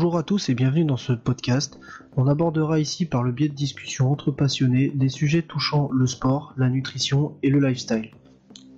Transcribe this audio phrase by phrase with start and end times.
[0.00, 1.78] Bonjour à tous et bienvenue dans ce podcast.
[2.16, 6.54] On abordera ici par le biais de discussions entre passionnés des sujets touchant le sport,
[6.56, 8.10] la nutrition et le lifestyle.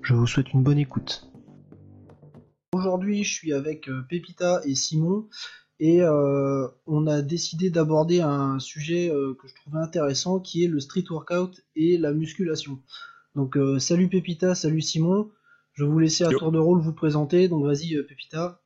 [0.03, 1.31] Je vous souhaite une bonne écoute.
[2.73, 5.29] Aujourd'hui je suis avec euh, Pépita et Simon
[5.79, 10.69] et euh, on a décidé d'aborder un sujet euh, que je trouvais intéressant qui est
[10.69, 12.81] le street workout et la musculation.
[13.37, 15.31] Donc salut Pépita, salut Simon.
[15.75, 17.47] Je vais vous laisser à tour de rôle vous présenter.
[17.47, 18.62] Donc vas-y Pépita.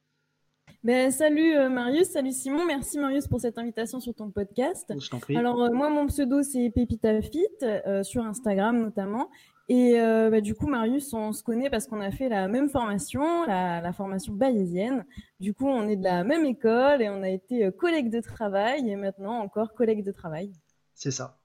[0.87, 4.89] Ben, salut euh, Marius, salut Simon, merci Marius pour cette invitation sur ton podcast.
[5.35, 9.29] Alors euh, moi mon pseudo c'est Pépita Fit euh, sur Instagram notamment
[9.69, 13.45] et bah, du coup Marius on se connaît parce qu'on a fait la même formation,
[13.47, 15.05] la, formation bayésienne.
[15.41, 18.89] Du coup on est de la même école et on a été collègues de travail
[18.89, 20.53] et maintenant encore collègues de travail.
[20.95, 21.41] C'est ça.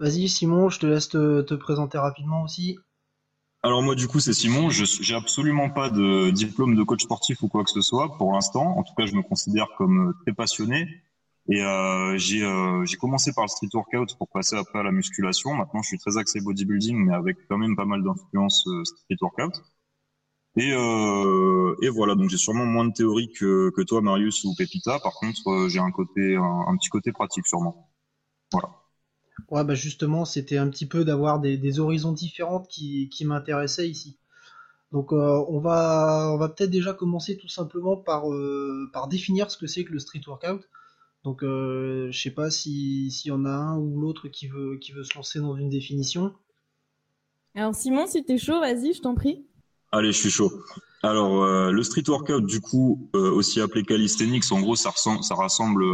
[0.00, 2.76] Vas-y Simon, je te laisse te présenter rapidement aussi.
[3.64, 7.42] Alors moi du coup c'est Simon, je j'ai absolument pas de diplôme de coach sportif
[7.42, 8.76] ou quoi que ce soit pour l'instant.
[8.76, 10.86] En tout cas je me considère comme euh, très passionné
[11.48, 14.92] et euh, j'ai euh, j'ai commencé par le street workout pour passer après à la
[14.92, 15.54] musculation.
[15.54, 19.16] Maintenant je suis très axé bodybuilding mais avec quand même pas mal d'influence euh, street
[19.22, 19.62] workout.
[20.56, 24.54] Et euh, et voilà donc j'ai sûrement moins de théorie que que toi Marius ou
[24.54, 24.98] Pepita.
[25.00, 27.90] Par contre j'ai un côté un petit côté pratique sûrement.
[28.52, 28.83] Voilà.
[29.50, 34.16] Ouais, bah justement, c'était un petit peu d'avoir des, horizons différents qui, qui m'intéressaient ici.
[34.94, 39.50] Donc euh, on va, on va peut-être déjà commencer tout simplement par, euh, par définir
[39.50, 40.62] ce que c'est que le street workout.
[41.24, 44.92] Donc euh, je sais pas s'il y en a un ou l'autre qui veut, qui
[44.92, 46.32] veut se lancer dans une définition.
[47.56, 49.44] Alors Simon, si t'es chaud, vas-y, je t'en prie.
[49.90, 50.52] Allez, je suis chaud.
[51.02, 55.84] Alors le street workout, du coup, aussi appelé calisthenics, en gros, ça, ça rassemble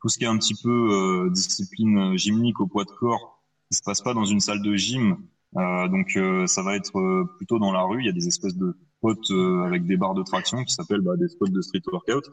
[0.00, 3.76] tout ce qui est un petit peu euh, discipline gymnique au poids de corps, qui
[3.76, 5.18] se passe pas dans une salle de gym.
[5.56, 8.00] Euh, donc euh, ça va être plutôt dans la rue.
[8.00, 9.34] Il y a des espèces de spots
[9.64, 12.24] avec des barres de traction qui s'appellent bah, des spots de street workout.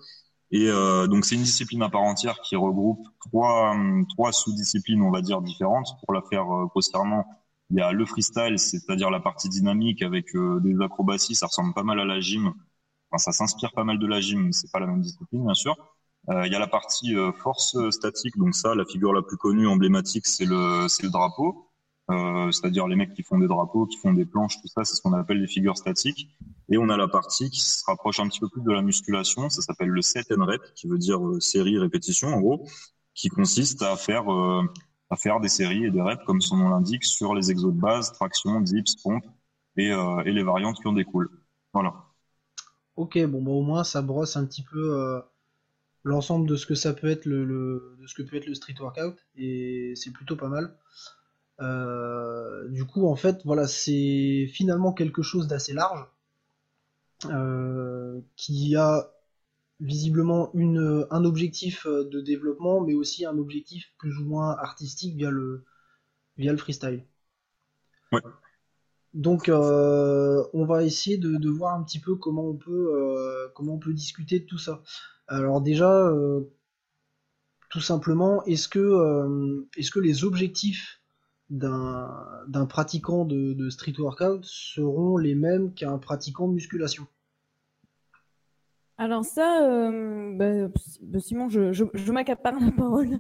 [0.51, 0.67] Et
[1.09, 3.75] donc c'est une discipline à part entière qui regroupe trois
[4.09, 5.89] trois sous-disciplines, on va dire différentes.
[6.05, 7.25] Pour la faire grossièrement,
[7.69, 10.27] il y a le freestyle, c'est-à-dire la partie dynamique avec
[10.61, 11.35] des acrobaties.
[11.35, 12.53] Ça ressemble pas mal à la gym.
[13.11, 15.75] Enfin, ça s'inspire pas mal de la gym, c'est pas la même discipline, bien sûr.
[16.29, 19.37] Euh, il y a la partie euh, force statique, donc ça, la figure la plus
[19.37, 21.69] connue, emblématique, c'est le, c'est le drapeau.
[22.09, 24.95] Euh, c'est-à-dire les mecs qui font des drapeaux, qui font des planches, tout ça, c'est
[24.95, 26.29] ce qu'on appelle les figures statiques.
[26.69, 29.49] Et on a la partie qui se rapproche un petit peu plus de la musculation,
[29.49, 32.65] ça s'appelle le set and rep, qui veut dire série répétition en gros,
[33.13, 34.25] qui consiste à faire
[35.09, 37.79] à faire des séries et des reps comme son nom l'indique sur les exos de
[37.79, 39.23] base, traction, dips, pompe
[39.77, 39.91] et,
[40.25, 41.29] et les variantes qui en découlent.
[41.73, 41.93] Voilà.
[42.95, 45.21] Ok, bon bah au moins ça brosse un petit peu
[46.07, 48.75] l'ensemble de ce que ça peut être le, de ce que peut être le street
[48.79, 50.73] workout et c'est plutôt pas mal.
[51.59, 56.05] Euh, du coup, en fait, voilà, c'est finalement quelque chose d'assez large
[57.25, 59.11] euh, qui a
[59.79, 65.29] visiblement une, un objectif de développement, mais aussi un objectif plus ou moins artistique via
[65.29, 65.65] le,
[66.37, 67.03] via le freestyle.
[68.11, 68.21] Ouais.
[69.13, 73.73] Donc, euh, on va essayer de, de, voir un petit peu comment on peut, comment
[73.73, 74.83] on peut discuter de tout ça.
[75.27, 76.41] Alors déjà, euh,
[77.69, 81.01] tout simplement, est-ce que, euh, est-ce que les objectifs
[81.49, 87.07] d'un pratiquant de, street workout seront les mêmes qu'un pratiquant de musculation?
[88.99, 93.19] Alors ça, euh, bah, bah, Simon, je, je, m'accapare la parole.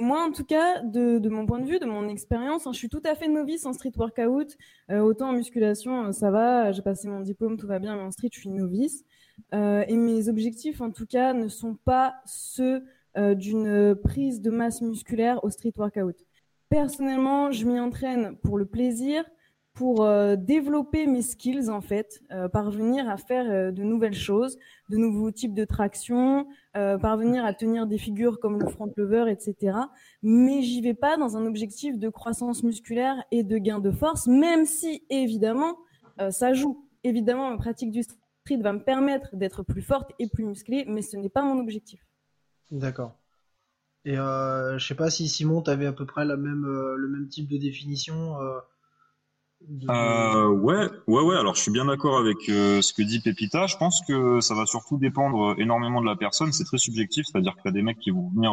[0.00, 2.88] moi, en tout cas, de, mon point de vue, de mon expérience, hein, je suis
[2.88, 4.56] tout à fait novice en street workout.
[4.90, 8.30] autant en musculation, ça va, j'ai passé mon diplôme, tout va bien, mais en street,
[8.32, 9.04] je suis novice.
[9.54, 12.84] Euh, et mes objectifs, en tout cas, ne sont pas ceux
[13.16, 16.16] euh, d'une prise de masse musculaire au street workout.
[16.68, 19.24] Personnellement, je m'y entraîne pour le plaisir,
[19.74, 24.58] pour euh, développer mes skills en fait, parvenir à faire de nouvelles choses,
[24.88, 29.76] de nouveaux types de traction, parvenir à tenir des figures comme le front lever, etc.
[30.22, 34.26] Mais j'y vais pas dans un objectif de croissance musculaire et de gain de force,
[34.26, 35.76] même si évidemment
[36.30, 36.86] ça joue.
[37.04, 41.02] Évidemment, ma pratique du street va me permettre d'être plus forte et plus musclée, mais
[41.02, 42.00] ce n'est pas mon objectif.
[42.70, 43.16] D'accord.
[44.04, 46.96] Et euh, je sais pas si Simon, tu avais à peu près la même, euh,
[46.96, 48.40] le même type de définition.
[48.40, 48.58] Euh,
[49.88, 51.36] euh, ouais, ouais, ouais.
[51.36, 53.68] Alors, je suis bien d'accord avec ce que dit Pépita.
[53.68, 56.50] Je pense que ça va surtout dépendre énormément de la personne.
[56.52, 58.52] C'est très subjectif, c'est-à-dire qu'il y a des mecs qui vont venir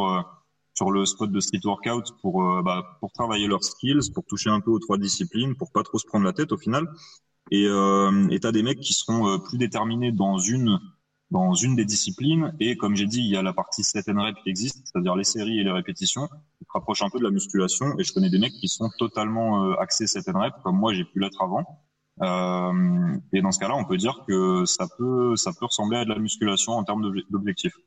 [0.75, 4.59] sur le spot de street workout pour bah, pour travailler leurs skills, pour toucher un
[4.59, 6.87] peu aux trois disciplines, pour pas trop se prendre la tête au final.
[7.51, 10.79] Et euh, et t'as des mecs qui seront euh, plus déterminés dans une
[11.31, 12.55] dans une des disciplines.
[12.59, 15.15] Et comme j'ai dit, il y a la partie set and rep qui existe, c'est-à-dire
[15.15, 17.97] les séries et les répétitions, qui se rapprochent un peu de la musculation.
[17.99, 20.93] Et je connais des mecs qui sont totalement euh, axés set and rep, comme moi
[20.93, 21.65] j'ai pu l'être avant.
[22.21, 26.03] Euh, et dans ce cas-là, on peut dire que ça peut, ça peut ressembler à
[26.03, 27.77] de la musculation en termes d'objectifs.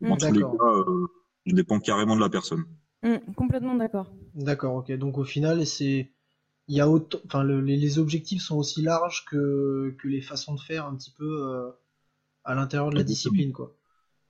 [0.00, 0.08] Mm.
[0.08, 1.06] Dans tous les cas, euh,
[1.46, 2.64] ça dépend carrément de la personne.
[3.02, 4.12] Mm, complètement d'accord.
[4.34, 4.92] D'accord, ok.
[4.92, 6.12] Donc au final, c'est
[6.68, 10.60] il y a autant, enfin les, objectifs sont aussi larges que, que les façons de
[10.60, 11.70] faire un petit peu euh,
[12.44, 13.74] à l'intérieur de la discipline, quoi.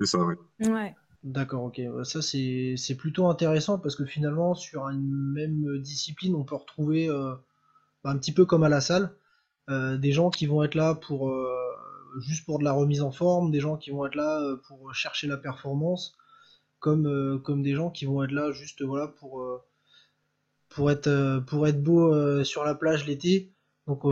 [0.00, 0.34] C'est ça, oui.
[0.60, 0.94] Ouais.
[1.22, 1.80] D'accord, ok.
[2.02, 7.08] Ça c'est c'est plutôt intéressant parce que finalement sur une même discipline, on peut retrouver
[7.08, 9.14] bah, un petit peu comme à la salle
[9.70, 11.48] euh, des gens qui vont être là pour euh,
[12.18, 14.94] juste pour de la remise en forme, des gens qui vont être là euh, pour
[14.94, 16.14] chercher la performance,
[16.80, 19.42] comme, comme des gens qui vont être là juste voilà pour,
[20.74, 23.52] pour, être, pour être beau sur la plage l'été.
[23.86, 24.02] Donc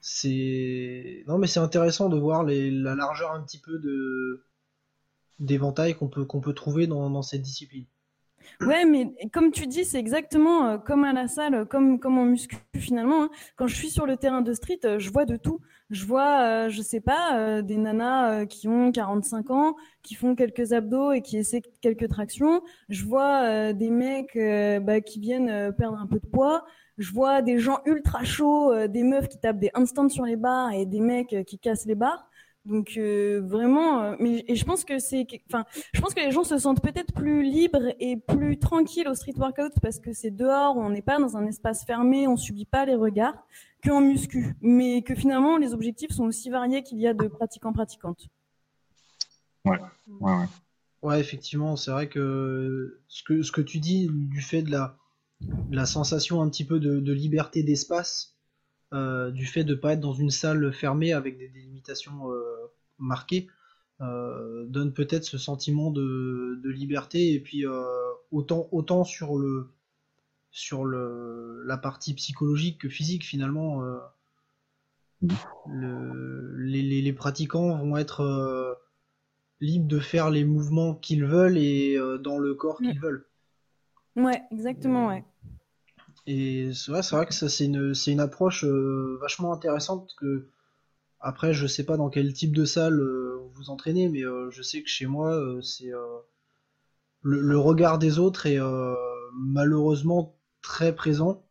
[0.00, 4.44] c'est non mais c'est intéressant de voir la largeur un petit peu de
[5.38, 7.86] d'éventail qu'on peut trouver dans cette discipline.
[8.60, 12.24] Ouais, mais comme tu dis, c'est exactement euh, comme à la salle, comme, comme en
[12.24, 13.24] muscu finalement.
[13.24, 13.30] Hein.
[13.56, 15.60] Quand je suis sur le terrain de street, euh, je vois de tout.
[15.90, 20.72] Je vois, euh, je sais pas, des nanas qui ont 45 ans, qui font quelques
[20.72, 22.62] abdos et qui essaient quelques tractions.
[22.88, 24.38] Je vois des mecs
[24.82, 26.64] bah, qui viennent perdre un peu de poids.
[26.96, 30.72] Je vois des gens ultra chauds, des meufs qui tapent des handstands sur les barres
[30.72, 32.30] et des mecs qui cassent les barres.
[32.64, 36.30] Donc euh, vraiment, euh, mais et je pense que c'est, enfin, je pense que les
[36.30, 40.30] gens se sentent peut-être plus libres et plus tranquilles au street workout parce que c'est
[40.30, 43.46] dehors, on n'est pas dans un espace fermé, on subit pas les regards,
[43.84, 44.54] qu'en muscu.
[44.60, 48.28] Mais que finalement, les objectifs sont aussi variés qu'il y a de pratiquants pratiquantes.
[49.64, 49.78] Ouais,
[50.20, 50.46] ouais, ouais.
[51.02, 54.96] Ouais, effectivement, c'est vrai que ce que ce que tu dis du fait de la
[55.72, 58.36] la sensation un petit peu de, de liberté d'espace
[58.92, 62.70] euh, du fait de ne pas être dans une salle fermée avec des délimitations euh,
[62.98, 63.46] marquées,
[64.02, 67.64] euh, donne peut-être ce sentiment de, liberté et puis
[68.30, 69.70] autant, autant sur le
[70.50, 73.82] sur le, la partie psychologique que physique finalement
[75.66, 78.78] les, pratiquants vont être
[79.60, 83.26] libres de faire les mouvements qu'ils veulent et dans le corps qu'ils veulent.
[84.16, 85.24] Ouais, exactement, ouais.
[86.26, 90.14] Et c'est vrai, c'est vrai que ça c'est une, c'est une approche euh, vachement intéressante
[90.16, 90.46] que
[91.20, 94.62] après je sais pas dans quel type de salle euh, vous entraînez, mais euh, je
[94.62, 95.90] sais que chez moi c'est
[97.22, 98.60] le, regard des autres est
[99.34, 101.44] malheureusement très présent.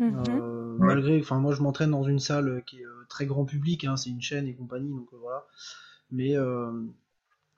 [0.00, 0.76] Mm-hmm.
[0.78, 4.10] Malgré, enfin moi je m'entraîne dans une salle qui est très grand public, hein, c'est
[4.10, 5.46] une chaîne et compagnie, donc voilà.
[6.10, 6.34] Mais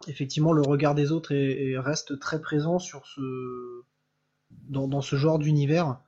[0.07, 3.83] effectivement le regard des autres est, reste très présent sur ce
[4.69, 5.99] dans, dans ce genre d'univers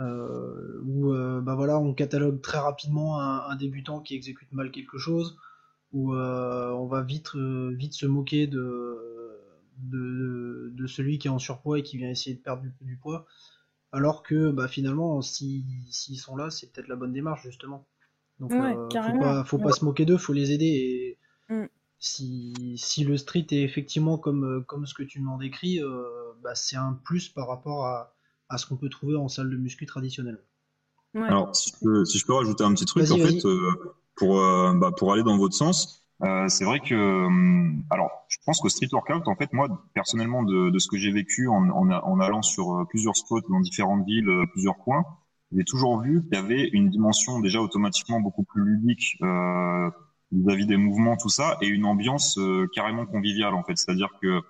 [0.00, 4.98] euh, où euh, bah voilà, on catalogue très rapidement un, débutant qui exécute mal quelque
[4.98, 5.36] chose,
[5.92, 9.40] où euh, on va vite, vite se moquer de,
[9.78, 13.26] de, de, celui qui est en surpoids et qui vient essayer de perdre du, poids,
[13.92, 17.86] alors que bah, finalement, s'ils sont là, c'est peut-être la bonne démarche justement.
[18.40, 21.18] Donc, faut pas, faut pas se moquer d'eux, faut les aider.
[21.48, 21.68] Et mm.
[22.00, 25.80] si, si, le street est effectivement comme, comme ce que tu m'en décris,
[26.42, 28.13] bah, c'est un plus par rapport à,
[28.54, 30.38] à ce qu'on peut trouver en salle de muscu traditionnelle.
[31.14, 33.70] Alors, si je, peux, rajouter un petit truc, en fait, euh,
[34.16, 37.26] pour, euh, bah, pour aller dans votre sens, euh, c'est vrai que,
[37.90, 41.12] alors, je pense qu'au street workout, en fait, moi, personnellement, de, de ce que j'ai
[41.12, 45.04] vécu en, en, en, allant sur plusieurs spots dans différentes villes, plusieurs coins,
[45.52, 49.16] j'ai toujours vu qu'il y avait une dimension déjà automatiquement beaucoup plus ludique
[50.32, 52.38] vis-à-vis des mouvements, tout ça, et une ambiance
[52.74, 53.76] carrément conviviale, en fait.
[53.76, 54.40] C'est-à-dire que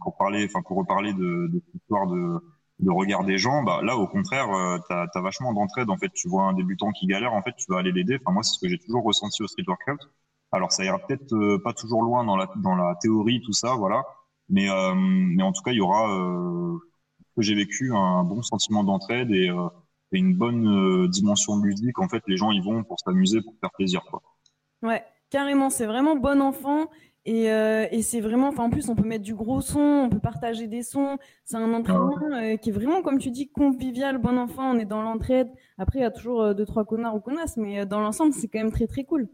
[0.00, 2.40] pour parler, enfin, pour reparler de, de cette histoire de
[2.80, 5.90] de regard des gens, bah là au contraire, euh, t'as as vachement d'entraide.
[5.90, 8.18] En fait, tu vois un débutant qui galère, en fait, tu vas aller l'aider.
[8.22, 10.08] Enfin moi, c'est ce que j'ai toujours ressenti au street workout.
[10.52, 13.74] Alors ça ira peut-être euh, pas toujours loin dans la dans la théorie tout ça,
[13.74, 14.04] voilà.
[14.48, 16.78] Mais euh, mais en tout cas, il y aura euh,
[17.36, 19.48] que j'ai vécu un bon sentiment d'entraide et,
[20.12, 21.98] et, une bonne dimension ludique.
[21.98, 24.22] En fait, les gens ils vont pour s'amuser, pour faire plaisir, quoi.
[24.82, 25.68] Ouais, carrément.
[25.70, 26.88] C'est vraiment bon enfant.
[27.28, 30.18] Euh, et, c'est vraiment, enfin en plus on peut mettre du gros son, on peut
[30.18, 31.18] partager des sons.
[31.44, 34.74] C'est un entraînement euh, qui est vraiment, comme tu dis, convivial, bon enfant.
[34.74, 35.48] On est dans l'entraide.
[35.76, 38.48] Après il y a toujours euh, deux trois connards ou connasses, mais dans l'ensemble c'est
[38.48, 39.28] quand même très très cool.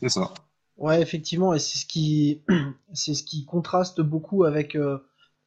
[0.00, 0.32] C'est ça.
[0.76, 2.42] Ouais, effectivement, et c'est ce qui,
[2.92, 4.76] c'est ce qui contraste beaucoup avec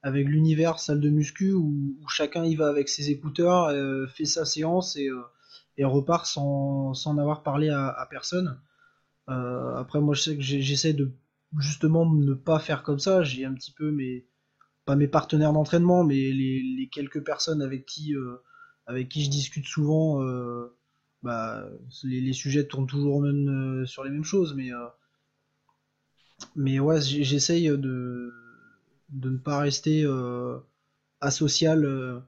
[0.04, 3.72] avec l'univers salle de muscu où, chacun y va avec ses écouteurs,
[4.10, 5.10] fait sa séance et,
[5.78, 8.60] et repart sans, sans avoir parlé à, à personne.
[9.28, 11.14] après, moi, je sais que j'essaie de
[11.58, 13.24] justement ne pas faire comme ça.
[13.24, 14.26] J'ai un petit peu mes
[14.86, 18.38] pas mes partenaires d'entraînement, mais les, quelques personnes avec qui euh,
[18.88, 20.24] avec qui je discute souvent.
[20.24, 20.76] Euh,
[21.24, 21.70] bah,
[22.04, 24.72] les, sujets tournent toujours même euh, sur les mêmes choses, mais
[26.56, 28.34] mais ouais, j'essaye de
[29.10, 30.06] de ne pas rester
[31.20, 32.24] asocial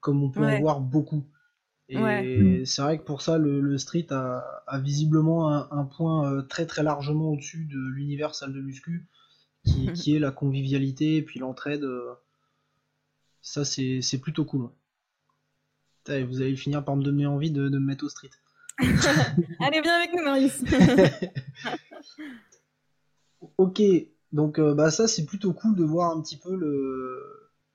[0.00, 1.24] comme on peut en voir beaucoup.
[1.92, 6.82] Et c'est vrai que pour ça, le, street a, visiblement un, point euh, très très
[6.82, 9.06] largement au-dessus de l'univers salle de muscu,
[9.64, 11.84] qui, est la convivialité et puis l'entraide.
[11.84, 12.14] Euh,
[13.40, 14.70] ça, c'est plutôt cool.
[16.06, 18.30] vous allez finir par me donner envie de, me mettre au street.
[18.78, 20.64] Allez, viens avec nous, Marius.
[23.58, 23.82] ok,
[24.32, 26.58] donc euh, bah, ça, c'est plutôt cool de voir un petit peu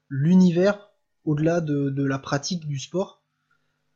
[0.09, 0.89] l'univers
[1.25, 3.21] au-delà de, la pratique du sport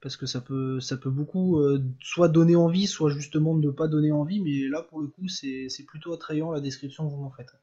[0.01, 3.87] parce que ça peut, ça peut beaucoup euh, soit donner envie, soit justement ne pas
[3.87, 7.31] donner envie, mais là pour le coup c'est plutôt attrayant la description que vous m'en
[7.31, 7.55] faites.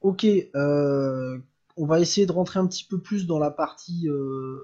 [0.00, 1.38] Ok, euh,
[1.76, 4.60] on va essayer de rentrer un petit peu plus dans la partie, euh,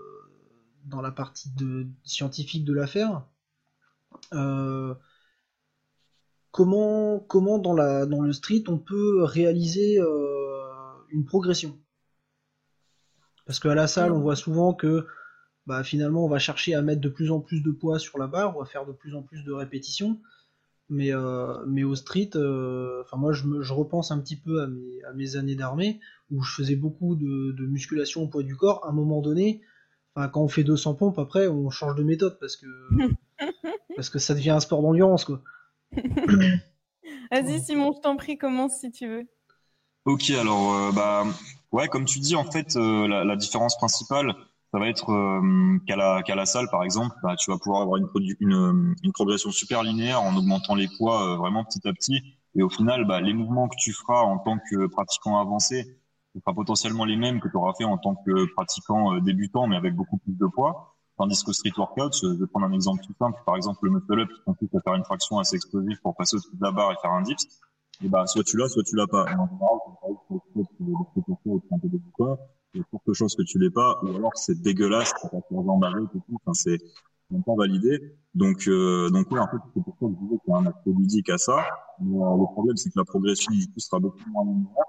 [0.85, 3.27] dans la partie de, scientifique de l'affaire.
[6.53, 9.99] comment, comment dans, la, dans le street on peut réaliser
[11.09, 11.77] une progression?
[13.47, 15.09] Parce qu'à la salle on voit souvent que
[15.71, 18.27] bah, finalement on va chercher à mettre de plus en plus de poids sur la
[18.27, 20.19] barre, on va faire de plus en plus de répétitions.
[20.89, 24.67] Mais, euh, mais au street, euh, enfin moi je, je, repense un petit peu à
[24.67, 26.01] mes, à mes années d'armée
[26.33, 28.85] où je faisais beaucoup de, musculation au poids du corps.
[28.85, 29.61] À un moment donné,
[30.17, 32.67] quand on fait 200 pompes, après on change de méthode parce que
[33.95, 35.41] parce que ça devient un sport d'endurance quoi.
[37.31, 39.29] Vas-y Simon, je t'en prie, commence si tu veux.
[40.05, 41.25] Ok, alors euh, bah
[41.71, 44.35] ouais, comme tu dis en fait, la, la, différence principale,
[44.73, 47.83] ça va être euh, qu'à la, qu'à la salle, par exemple, bah, tu vas pouvoir
[47.83, 48.09] avoir une,
[48.41, 52.23] une, une, progression super linéaire en augmentant les poids euh, vraiment petit à petit.
[52.55, 55.99] Et au final, bah, les mouvements que tu feras en tant que pratiquant avancé,
[56.35, 59.67] ce sera potentiellement les mêmes que tu auras fait en tant que pratiquant euh, débutant,
[59.67, 60.97] mais avec beaucoup plus de poids.
[61.17, 64.21] Tandis que street workout, je vais prendre un exemple tout simple, par exemple le muscle
[64.21, 66.93] up qui consiste à faire une traction assez explosive pour passer au-dessus de la barre
[66.93, 67.47] et faire un dips.
[68.03, 69.27] Et bah, soit tu l'as, soit tu l'as pas.
[72.79, 76.03] A forte chance que tu l'aies pas, ou alors c'est dégueulasse, tu vas faire embarrer,
[76.45, 76.79] enfin c'est
[77.39, 78.17] pas validé.
[78.35, 80.59] Donc, euh, donc oui, en fait, c'est pour ça que je disais qu'il y a
[80.59, 81.65] un aspect ludique à ça.
[82.01, 84.85] Mais, euh, le problème, c'est que la progression, du coup, sera beaucoup moins linéaire.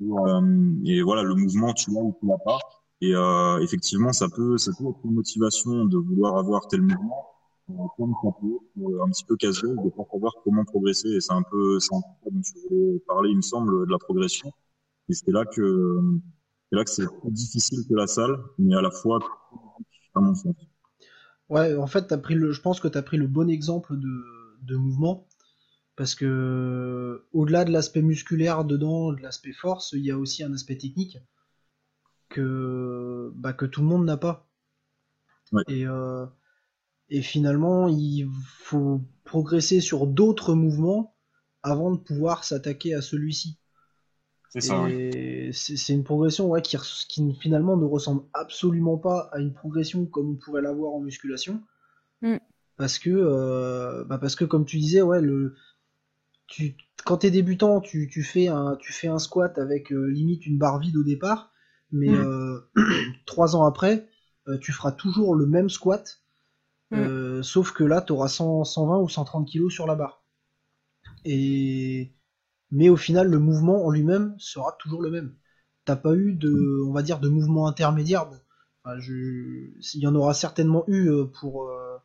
[0.00, 2.58] Et, euh, et, voilà, le mouvement, tu l'as ou tu l'as pas.
[3.00, 7.26] Et euh, effectivement, ça peut, ça peut être une motivation de vouloir avoir tel mouvement,
[7.70, 11.08] euh, comme ça peut être un petit peu casuel de pas savoir comment progresser.
[11.08, 13.92] Et c'est un peu, c'est un peu dont je voulais parler, il me semble, de
[13.92, 14.50] la progression.
[15.08, 16.00] Et c'est là que
[16.70, 19.18] c'est là que c'est plus difficile que la salle, mais à la fois
[20.14, 20.54] à mon sens.
[21.48, 23.96] Ouais, en fait, as pris le, je pense que tu as pris le bon exemple
[23.96, 24.24] de,
[24.62, 25.28] de mouvement,
[25.94, 30.52] parce que au-delà de l'aspect musculaire dedans, de l'aspect force, il y a aussi un
[30.52, 31.18] aspect technique
[32.28, 34.48] que, bah, que tout le monde n'a pas.
[35.68, 36.26] Et, euh,
[37.08, 41.14] et finalement, il faut progresser sur d'autres mouvements
[41.62, 43.58] avant de pouvoir s'attaquer à celui-ci.
[44.60, 46.76] C'est une progression ouais, qui,
[47.08, 51.62] qui, finalement ne ressemble absolument pas à une progression comme on pourrait l'avoir en musculation.
[52.22, 52.36] Mm.
[52.76, 55.54] Parce que, euh, bah parce que comme tu disais, ouais, le,
[56.46, 60.46] tu, quand t'es débutant, tu, tu, fais un, tu fais un squat avec euh, limite
[60.46, 61.52] une barre vide au départ,
[61.90, 62.14] mais mm.
[62.14, 62.70] euh,
[63.26, 64.08] trois ans après,
[64.60, 66.22] tu feras toujours le même squat,
[66.92, 67.42] mm.
[67.42, 70.22] sauf que là, tu auras 120 ou 130 kg sur la barre.
[71.24, 72.12] Et
[72.70, 75.34] mais au final le mouvement en lui-même sera toujours le même.
[75.84, 78.28] T'as pas eu de, on va dire, de mouvement intermédiaire.
[78.84, 81.96] il y en aura certainement eu euh, pour euh,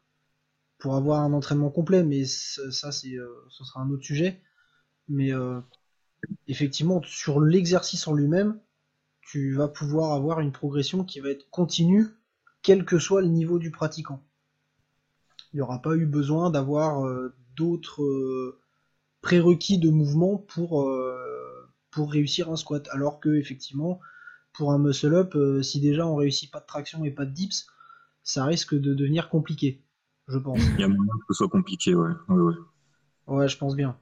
[0.78, 4.42] pour avoir un entraînement complet, mais ça c'est, euh, ce sera un autre sujet.
[5.10, 5.32] Mais
[6.48, 8.60] effectivement, sur l'exercice en lui-même,
[9.22, 12.08] tu vas pouvoir avoir une progression qui va être continue,
[12.62, 14.24] quel que soit le niveau du pratiquant.
[15.52, 17.06] Il n'y aura pas eu besoin d'avoir
[17.56, 18.61] d'autres
[19.22, 22.88] prérequis de mouvement pour, euh, pour réussir un squat.
[22.92, 24.00] Alors que effectivement,
[24.54, 27.32] pour un muscle up, euh, si déjà on réussit pas de traction et pas de
[27.32, 27.68] dips,
[28.24, 29.82] ça risque de devenir compliqué,
[30.28, 30.60] je pense.
[30.76, 32.12] Il y a moyen que ce soit compliqué, ouais.
[32.30, 32.56] Ouais,
[33.28, 33.48] ouais.
[33.48, 33.98] je pense bien.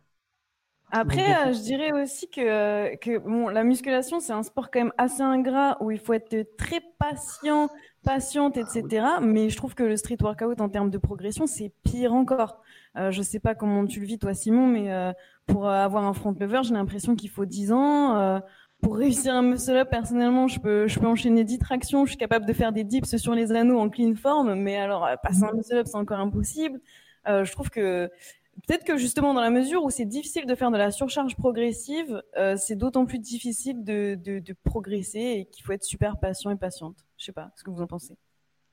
[0.92, 4.94] Après, euh, je dirais aussi que, que bon, la musculation, c'est un sport quand même
[4.98, 7.70] assez ingrat où il faut être très patient,
[8.04, 9.06] patiente, etc.
[9.22, 12.62] Mais je trouve que le street workout en termes de progression, c'est pire encore.
[12.98, 15.12] Euh, je sais pas comment tu le vis toi Simon, mais euh,
[15.46, 18.18] pour avoir un front lever, j'ai l'impression qu'il faut 10 ans.
[18.18, 18.40] Euh,
[18.82, 22.18] pour réussir un muscle up, personnellement, je peux, je peux enchaîner 10 tractions, je suis
[22.18, 25.52] capable de faire des dips sur les anneaux en clean form, mais alors passer un
[25.52, 26.80] muscle up, c'est encore impossible.
[27.28, 28.10] je trouve que
[28.70, 32.22] peut-être que justement dans la mesure où c'est difficile de faire de la surcharge progressive,
[32.58, 36.56] c'est d'autant plus difficile de, de, de progresser et qu'il faut être super patient et
[36.56, 36.96] patiente.
[37.18, 38.16] Je sais pas ce que vous en pensez.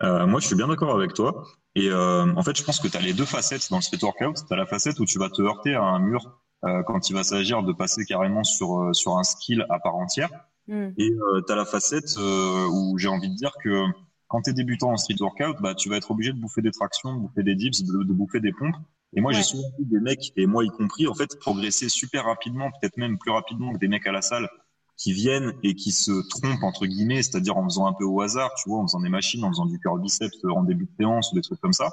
[0.03, 1.45] Euh, moi, je suis bien d'accord avec toi.
[1.75, 3.99] Et euh, en fait, je pense que tu as les deux facettes dans le street
[4.03, 4.47] workout.
[4.47, 7.15] Tu as la facette où tu vas te heurter à un mur euh, quand il
[7.15, 10.31] va s'agir de passer carrément sur, euh, sur un skill à part entière.
[10.69, 10.89] Mm.
[10.99, 13.85] Et euh, tu as la facette euh, où j'ai envie de dire que
[14.29, 16.73] quand tu es débutant en street workout, bah, tu vas être obligé de bouffer des
[16.73, 18.75] tractions, de bouffer des dips, de, bouffer des pompes.
[19.17, 22.27] Et moi, j'ai souvent vu des mecs, et moi y compris, en fait, progresser super
[22.27, 24.49] rapidement, peut-être même plus rapidement que des mecs à la salle,
[24.97, 28.53] qui viennent et qui se trompent, entre guillemets, c'est-à-dire en faisant un peu au hasard,
[28.55, 31.33] tu vois, en faisant des machines, en faisant du curl biceps en début de séance
[31.33, 31.91] ou des trucs comme ça.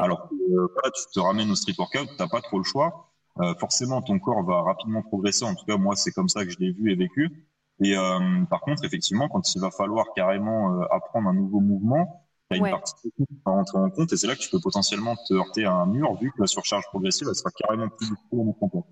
[0.00, 3.10] Alors que euh, tu te ramènes au street workout, t'as pas trop le choix.
[3.40, 5.44] Euh, forcément, ton corps va rapidement progresser.
[5.44, 7.48] En tout cas, moi, c'est comme ça que je l'ai vu et vécu.
[7.80, 12.23] Et euh, par contre, effectivement, quand il va falloir carrément euh, apprendre un nouveau mouvement,
[12.54, 15.16] as une partie qui va rentrer en compte et c'est là que tu peux potentiellement
[15.28, 18.52] te heurter à un mur vu que la surcharge progressive elle sera carrément plus en
[18.52, 18.86] compte.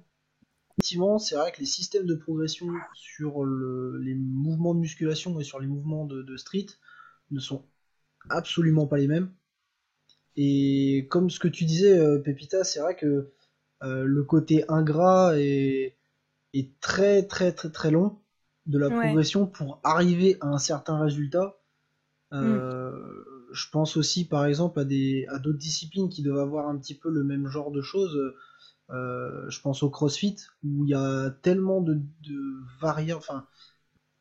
[0.78, 5.60] Effectivement, c'est vrai que les systèmes de progression sur les mouvements de musculation et sur
[5.60, 6.66] les mouvements de, street
[7.30, 7.64] ne sont
[8.30, 9.32] absolument pas les mêmes.
[10.36, 13.32] Et comme ce que tu disais, euh, Pepita, c'est vrai que
[13.82, 15.96] le côté ingrat est,
[16.54, 18.18] est très très très très long
[18.66, 21.58] de la progression pour arriver à un certain résultat.
[22.32, 23.24] Euh, mm.
[23.52, 26.94] Je pense aussi par exemple à des à d'autres disciplines qui doivent avoir un petit
[26.94, 28.18] peu le même genre de choses.
[28.90, 33.46] Euh, je pense au CrossFit où il y a tellement de, de enfin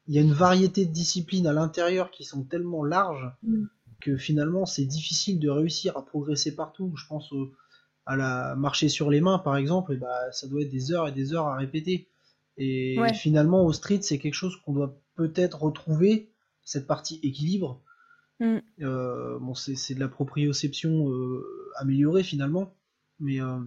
[0.07, 3.65] il y a une variété de disciplines à l'intérieur qui sont tellement larges mm.
[3.99, 6.93] que finalement c'est difficile de réussir à progresser partout.
[6.95, 7.33] Je pense
[8.05, 11.07] à la marcher sur les mains par exemple, et bah ça doit être des heures
[11.07, 12.07] et des heures à répéter.
[12.57, 16.29] Et finalement, au street, c'est quelque chose qu'on doit peut-être retrouver,
[16.63, 17.81] cette partie équilibre.
[18.41, 18.59] Mm.
[18.81, 22.75] Euh, bon, c'est de la proprioception euh, améliorée finalement,
[23.19, 23.59] mais euh,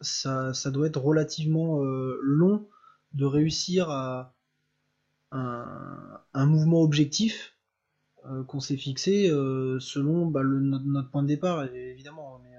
[0.00, 1.80] ça, ça, doit être relativement
[2.20, 2.68] long
[3.12, 4.34] de réussir à
[5.32, 7.56] un, mouvement objectif
[8.48, 12.40] qu'on s'est fixé selon bah, le, notre, point de départ, évidemment.
[12.42, 12.56] Mais,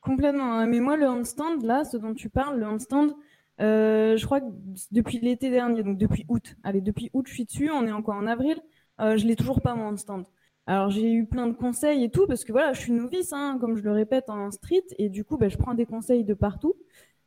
[0.00, 0.54] Complètement.
[0.54, 0.66] Hein.
[0.66, 3.14] Mais moi, le handstand, là, ce dont tu parles, le handstand,
[3.60, 4.46] euh, je crois que
[4.90, 8.16] depuis l'été dernier, donc depuis août, allez, depuis août, je suis dessus, on est encore
[8.16, 8.60] en avril,
[9.00, 10.24] euh, je l'ai toujours pas mon stand.
[10.66, 13.58] Alors j'ai eu plein de conseils et tout, parce que voilà, je suis novice, hein,
[13.60, 16.34] comme je le répète en street, et du coup, ben, je prends des conseils de
[16.34, 16.74] partout.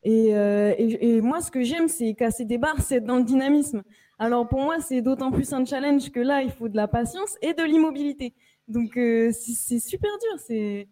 [0.03, 3.23] Et, euh, et, moi, ce que j'aime, c'est casser des barres, c'est être dans le
[3.23, 3.83] dynamisme.
[4.19, 7.35] Alors pour moi, c'est d'autant plus un challenge que là, il faut de la patience
[7.41, 8.33] et de l'immobilité.
[8.67, 10.39] Donc euh, c'est super dur.
[10.39, 10.87] C'est,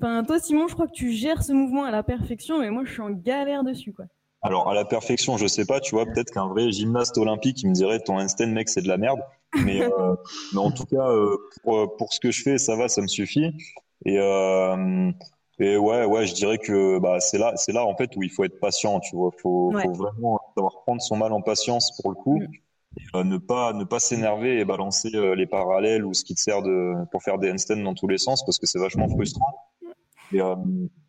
[0.00, 2.84] enfin, toi, Simon, je crois que tu gères ce mouvement à la perfection, mais moi,
[2.84, 4.04] je suis en galère dessus, quoi.
[4.40, 7.70] Alors, à la perfection, je sais pas, tu vois, peut-être qu'un vrai gymnaste olympique, il
[7.70, 9.18] me dirait, ton Einstein, mec, c'est de la merde.
[9.54, 10.14] Mais, euh,
[10.52, 13.06] mais en tout cas, euh, pour, pour, ce que je fais, ça va, ça me
[13.06, 13.50] suffit.
[14.04, 15.10] Et, euh,
[15.58, 18.30] et ouais, ouais, je dirais que bah, c'est là, c'est là, en fait, où il
[18.30, 19.30] faut être patient, tu vois.
[19.40, 22.38] Faut, faut vraiment savoir prendre son mal en patience pour le coup.
[22.38, 22.42] Mm.
[23.14, 26.62] Et, ne pas ne pas s'énerver et balancer les parallèles ou ce qui te sert
[26.62, 29.54] de pour faire des handstands dans tous les sens parce que c'est vachement frustrant.
[30.32, 30.40] Et,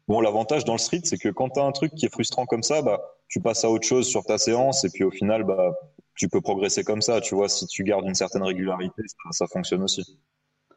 [0.08, 2.46] bon, l'avantage dans le street, c'est que quand tu as un truc qui est frustrant
[2.46, 5.44] comme ça, bah tu passes à autre chose sur ta séance et puis au final,
[5.44, 5.72] bah,
[6.20, 7.22] tu peux progresser comme ça.
[7.22, 9.02] Tu vois, si tu gardes une certaine régularité,
[9.32, 10.20] ça, fonctionne aussi.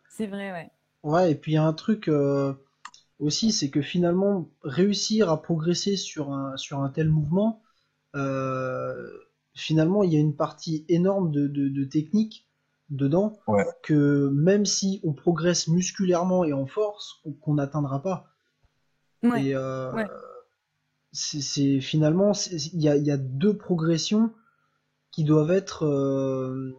[0.09, 0.71] C'est vrai, ouais.
[1.03, 2.55] Ouais, et puis il y a un truc euh,
[3.19, 7.61] aussi, c'est que finalement, réussir à progresser sur un, sur un tel mouvement,
[8.15, 9.11] euh,
[9.53, 12.47] finalement, il y a une partie énorme de, de, technique
[12.89, 13.41] dedans
[13.83, 18.29] que même si on progresse musculairement et en force, qu'on n'atteindra pas.
[19.25, 19.47] Ouais.
[19.47, 20.07] Et, euh, ouais
[21.13, 22.33] c'est finalement
[22.73, 24.33] il y a, deux progressions
[25.13, 26.73] qui doivent être euh,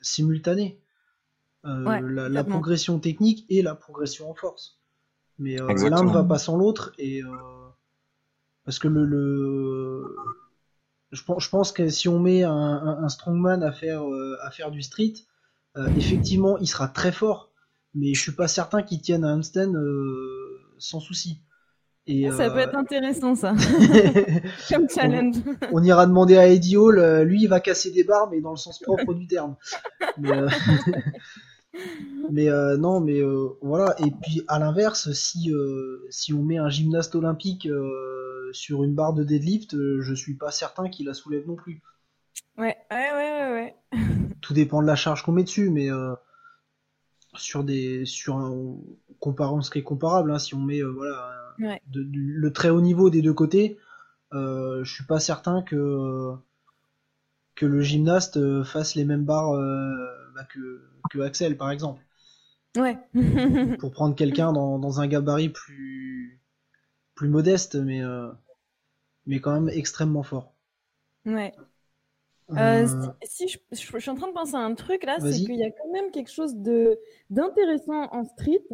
[0.00, 0.80] simultanées.
[1.66, 4.80] Euh, la, progression technique et la progression en force.
[5.38, 7.20] Mais euh, l'un ne va pas sans l'autre et
[8.64, 10.16] parce que le,
[11.10, 14.02] Je, pense que si on met un, strongman à faire
[14.42, 15.14] à faire du street,
[15.98, 17.52] effectivement il sera très fort,
[17.94, 19.74] mais je suis pas certain qu'il tienne un handstand
[20.78, 21.42] sans souci.
[22.10, 23.54] Ah, ça peut être euh, intéressant ça,
[24.68, 25.36] comme challenge.
[25.72, 28.50] On, ira demander à Eddie Hall, euh, lui il va casser des barres mais dans
[28.50, 29.56] le sens propre du terme.
[30.18, 30.32] Mais,
[32.48, 33.20] euh, non, mais
[33.62, 33.94] voilà.
[33.98, 35.52] Et puis à l'inverse, si
[36.10, 37.68] si on met un gymnaste olympique
[38.52, 41.82] sur une barre de deadlift, je suis pas certain qu'il la soulève non plus.
[42.58, 43.76] Ouais, ouais, ouais, ouais.
[44.40, 45.88] Tout dépend de la charge qu'on met dessus, mais
[47.36, 48.76] sur des sur un
[49.20, 53.22] comparant ce qui est comparable, hein, si on met voilà le très haut niveau des
[53.22, 53.78] deux côtés,
[54.32, 56.34] euh, je suis pas certain que
[57.56, 62.02] que le gymnaste euh, fasse les mêmes barres euh, bah, que, que Axel par exemple.
[62.76, 62.96] Ouais.
[63.78, 66.40] pour prendre quelqu'un dans, un gabarit plus
[67.14, 68.02] plus modeste, mais
[69.26, 70.54] mais quand même extrêmement fort.
[71.26, 71.52] Ouais.
[73.24, 75.70] si, je, suis en train de penser à un truc là, c'est qu'il y a
[75.70, 78.64] quand même quelque chose de d'intéressant en street,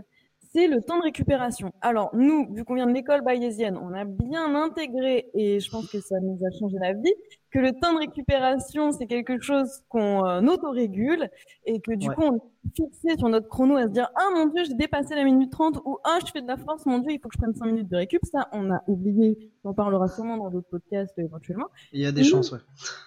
[0.52, 1.72] c'est le temps de récupération.
[1.80, 5.90] Alors, nous, vu qu'on vient de l'école bayésienne, on a bien intégré, et je pense
[5.90, 7.14] que ça nous a changé la vie,
[7.50, 11.28] que le temps de récupération, c'est quelque chose qu'on euh, autorégule,
[11.64, 14.46] et que du coup, on est fixé sur notre chrono à se dire, ah mon
[14.46, 17.12] dieu, j'ai dépassé la minute 30, ou ah, je fais de la force, mon dieu,
[17.12, 18.20] il faut que je prenne 5 minutes de récup.
[18.24, 21.68] Ça, on a oublié, on en parlera sûrement dans d'autres podcasts éventuellement.
[21.92, 22.60] Il y a des chances, ouais.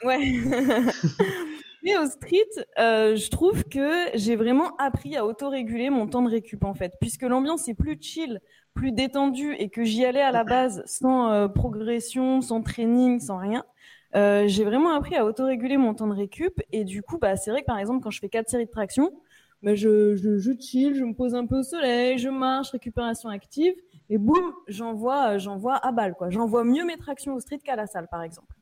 [0.03, 0.19] Ouais.
[1.83, 6.29] Mais au street, euh, je trouve que j'ai vraiment appris à autoréguler mon temps de
[6.29, 8.41] récup en fait, puisque l'ambiance est plus chill,
[8.73, 13.37] plus détendue et que j'y allais à la base sans euh, progression, sans training, sans
[13.37, 13.63] rien.
[14.15, 17.51] Euh, j'ai vraiment appris à autoréguler mon temps de récup et du coup, bah, c'est
[17.51, 19.11] vrai que par exemple, quand je fais quatre séries de traction,
[19.63, 23.29] bah, je, je, je chill, je me pose un peu au soleil, je marche, récupération
[23.29, 23.73] active
[24.09, 26.29] et boum, j'envoie, j'envoie à balle quoi.
[26.29, 28.58] J'envoie mieux mes tractions au street qu'à la salle par exemple.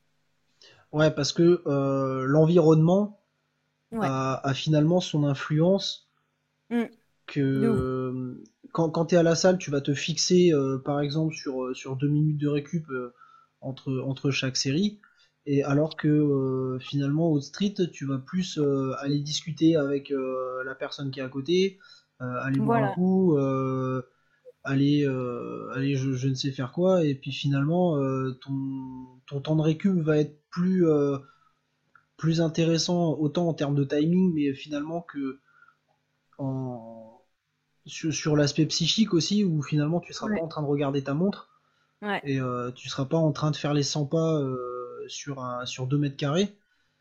[0.92, 3.20] Ouais, parce que euh, l'environnement
[4.00, 6.10] a, finalement son influence.
[6.70, 6.84] Mm.
[7.26, 11.34] Que quand, quand tu es à la salle, tu vas te fixer, euh, par exemple,
[11.34, 12.88] sur, euh, sur deux minutes de récup
[13.60, 15.00] entre, entre chaque série.
[15.46, 18.60] Et alors que finalement, au street, tu vas plus
[19.00, 20.14] aller discuter avec
[20.66, 21.80] la personne qui est à côté,
[22.20, 23.38] aller boire un coup,
[24.68, 25.06] aller,
[25.74, 27.98] aller je, je, ne sais faire quoi, et puis finalement,
[28.42, 31.18] ton, ton temps de récup va être plus, euh,
[32.16, 35.40] plus intéressant, autant en termes de timing, mais finalement que
[36.40, 37.22] en,
[37.86, 41.50] sur, l'aspect psychique aussi, où finalement tu seras pas en train de regarder ta montre,
[42.24, 45.66] et euh, tu seras pas en train de faire les 100 pas euh, sur, un,
[45.66, 46.56] sur 2 mètres carrés.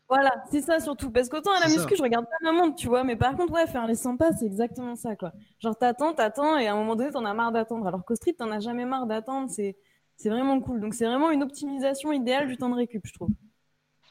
[0.09, 1.11] Voilà, c'est ça surtout.
[1.11, 3.03] Parce qu'autant à la muscu, je regarde pas ma montre, tu vois.
[3.03, 5.33] Mais par contre, ouais, faire les 100 pas, c'est exactement ça, quoi.
[5.59, 7.87] Genre, t'attends, t'attends, et à un moment donné, t'en as marre d'attendre.
[7.87, 9.49] Alors qu'au street, t'en as jamais marre d'attendre.
[9.49, 9.77] C'est,
[10.15, 10.79] c'est vraiment cool.
[10.79, 13.29] Donc, c'est vraiment une optimisation idéale du temps de récup, je trouve.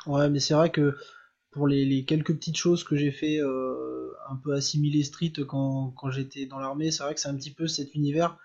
[0.07, 0.97] Ouais, mais c'est vrai que
[1.51, 6.45] pour les, quelques petites choses que j'ai fait euh, un peu assimiler street quand, j'étais
[6.45, 8.37] dans l'armée, c'est vrai que c'est un petit peu cet univers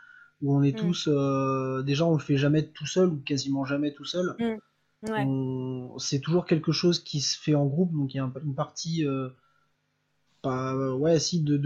[0.41, 0.79] où on est mm.
[0.79, 4.33] tous euh, déjà on le fait jamais tout seul ou quasiment jamais tout seul.
[5.99, 9.05] C'est toujours quelque chose qui se fait en groupe, donc il y a une partie
[9.05, 9.29] euh,
[10.43, 11.57] ouais si de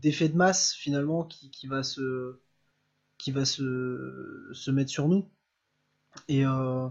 [0.00, 2.38] d'effet de, masse finalement qui, qui va se
[3.18, 5.28] qui va se, se mettre sur nous
[6.28, 6.88] et euh,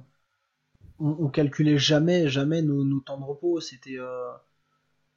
[1.02, 3.60] on, calculait jamais, jamais nos, temps de repos.
[3.60, 4.32] C'était, euh,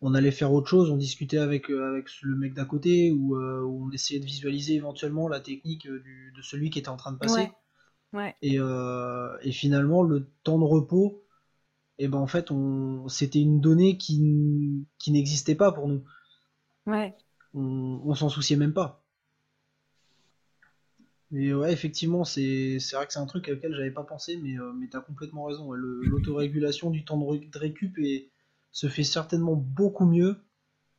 [0.00, 3.36] on allait faire autre chose, on discutait avec euh, avec le mec d'à côté ou
[3.36, 7.18] euh, on essayait de visualiser éventuellement la technique de celui qui était en train de
[7.18, 7.50] passer.
[8.42, 11.24] Et, finalement, le temps de repos,
[11.98, 16.02] et eh ben en fait, on, c'était une donnée qui, qui n'existait pas pour nous.
[16.86, 17.14] Ouais.
[17.54, 19.04] On, on s'en souciait même pas.
[21.34, 24.72] Mais ouais, effectivement, c'est vrai que c'est un truc auquel j'avais pas pensé, mais, euh,
[24.72, 25.72] mais tu as complètement raison.
[25.72, 27.98] L'autorégulation du temps de, récup
[28.70, 30.36] se fait certainement beaucoup mieux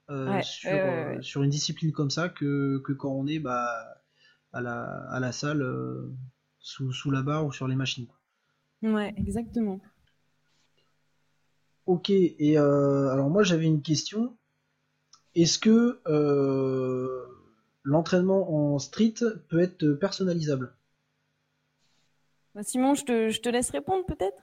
[0.09, 3.65] euh, sur, euh, sur, une discipline comme ça que, que quand on est bah,
[4.51, 5.63] à, la, à la salle
[6.65, 8.07] sous, sous, la barre ou sur les machines.
[8.81, 9.79] Ouais, exactement.
[11.85, 14.35] Ok, et alors moi j'avais une question.
[15.35, 16.01] Est-ce que
[17.83, 19.15] l'entraînement en street
[19.47, 20.73] peut être personnalisable?
[22.55, 24.37] Bah, Simon, je te, laisse répondre peut-être?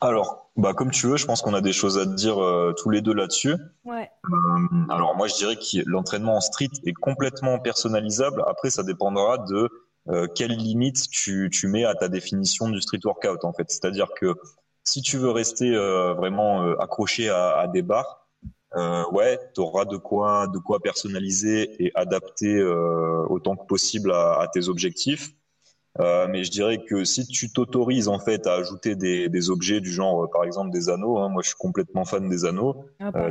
[0.00, 2.74] Alors, bah comme tu veux, je pense qu'on a des choses à te dire euh,
[2.76, 3.54] tous les deux là-dessus.
[3.84, 4.10] Ouais.
[4.24, 8.42] Euh, alors moi, je dirais que l'entraînement en street est complètement personnalisable.
[8.48, 9.68] Après, ça dépendra de
[10.08, 13.70] euh, quelles limites tu, mets à ta définition du street workout en fait?
[13.70, 14.34] C'est-à-dire que
[14.84, 15.70] si tu veux rester
[16.16, 18.20] vraiment accroché à, à, des barres,
[18.76, 24.12] euh, ouais, tu auras de quoi, de quoi personnaliser et adapter euh, autant que possible
[24.12, 25.32] à, à tes objectifs.
[25.98, 29.80] Euh, mais je dirais que si tu t'autorises en fait à ajouter des, des, objets
[29.80, 32.84] du genre, euh, par exemple, des anneaux, hein, moi je suis complètement fan des anneaux,
[33.00, 33.30] ah, euh,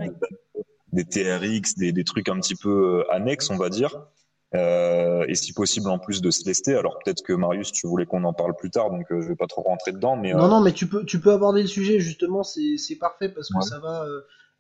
[0.92, 4.08] des, des, TRX, des, des, trucs un petit peu euh, annexes, on va dire.
[4.54, 6.76] Et si possible en plus de se lester.
[6.76, 9.48] Alors peut-être que Marius, tu voulais qu'on en parle plus tard, donc je vais pas
[9.48, 10.18] trop rentrer dedans.
[10.18, 12.44] Mais non, non, mais tu peux, tu peux aborder le sujet justement.
[12.44, 14.06] C'est parfait parce que ça va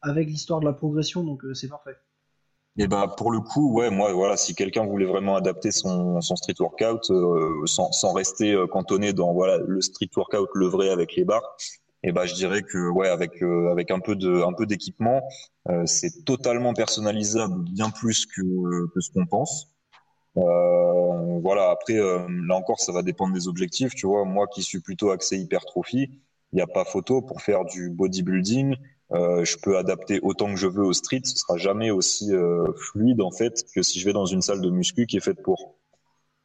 [0.02, 1.96] avec l'histoire de la progression, donc euh, c'est parfait.
[2.78, 6.36] Et bah pour le coup, ouais, moi voilà, si quelqu'un voulait vraiment adapter son, son
[6.36, 10.90] street workout euh, sans, sans, rester euh, cantonné dans voilà le street workout le vrai
[10.90, 11.58] avec les barres,
[12.04, 15.22] et bah je dirais que ouais avec avec un peu de un peu d'équipement,
[15.86, 19.68] c'est totalement personnalisable bien plus que que ce qu'on pense.
[20.36, 25.12] Voilà, après là encore ça va dépendre des objectifs, tu vois, moi qui suis plutôt
[25.12, 26.10] axé hypertrophie,
[26.52, 28.76] il n'y a pas photo pour faire du bodybuilding,
[29.12, 32.72] euh, je peux adapter autant que je veux au street, ce sera jamais aussi euh,
[32.74, 35.42] fluide en fait que si je vais dans une salle de muscu qui est faite
[35.42, 35.76] pour.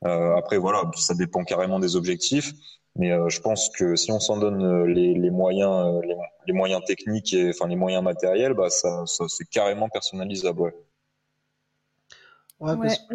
[0.05, 2.53] Euh, après voilà, ça dépend carrément des objectifs,
[2.97, 6.17] mais euh, je pense que si on s'en donne euh, les, les moyens, les,
[6.47, 10.63] les, moyens techniques et enfin les moyens matériels, bah ça, ça c'est carrément personnalisable.
[10.63, 10.73] Ouais,
[12.61, 13.15] ouais parce que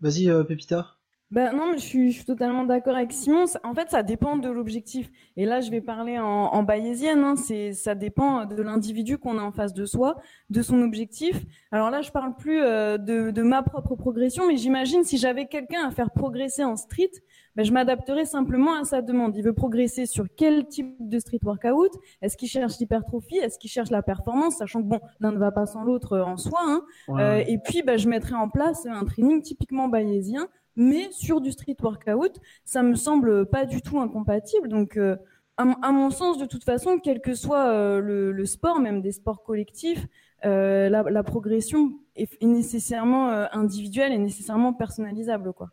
[0.00, 0.96] Vas-y, Pépita.
[1.34, 3.46] Ben non, mais je suis, totalement d'accord avec Simon.
[3.64, 5.10] En fait, ça dépend de l'objectif.
[5.36, 7.24] Et là, je vais parler en, en bayésienne.
[7.24, 7.34] Hein.
[7.34, 10.14] C'est, ça dépend de l'individu qu'on a en face de soi,
[10.50, 11.42] de son objectif.
[11.72, 15.88] Alors là, je parle plus euh, de, ma propre progression, mais j'imagine si j'avais quelqu'un
[15.88, 17.10] à faire progresser en street,
[17.56, 19.36] ben, je m'adapterais simplement à sa demande.
[19.36, 21.92] Il veut progresser sur quel type de street workout?
[22.22, 23.38] Est-ce qu'il cherche l'hypertrophie?
[23.38, 24.56] Est-ce qu'il cherche la performance?
[24.56, 26.60] Sachant que bon, l'un ne va pas sans l'autre euh, en soi.
[26.62, 26.82] Hein.
[27.10, 31.52] Euh, et puis, ben, je mettrais en place un training typiquement bayésien mais sur du
[31.52, 34.68] street workout, ça me semble pas du tout incompatible.
[34.68, 35.16] Donc, euh,
[35.56, 39.42] à, mon sens, de toute façon, quel que soit euh, le, sport, même des sports
[39.44, 40.04] collectifs,
[40.44, 45.70] euh, la, progression est, nécessairement individuelle et nécessairement personnalisable, quoi.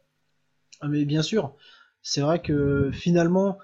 [0.82, 1.56] Ah, mais bien sûr,
[2.02, 3.60] c'est vrai que finalement,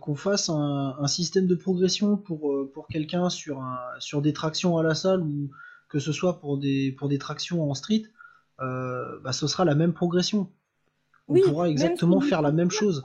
[0.00, 3.62] qu'on fasse un, système de progression pour, pour quelqu'un sur,
[3.98, 5.50] sur des tractions à la salle ou
[5.90, 8.04] que ce soit pour des, pour des tractions en street,
[8.58, 10.50] bah, ce sera la même progression.
[11.28, 13.02] On pourra exactement faire la même chose.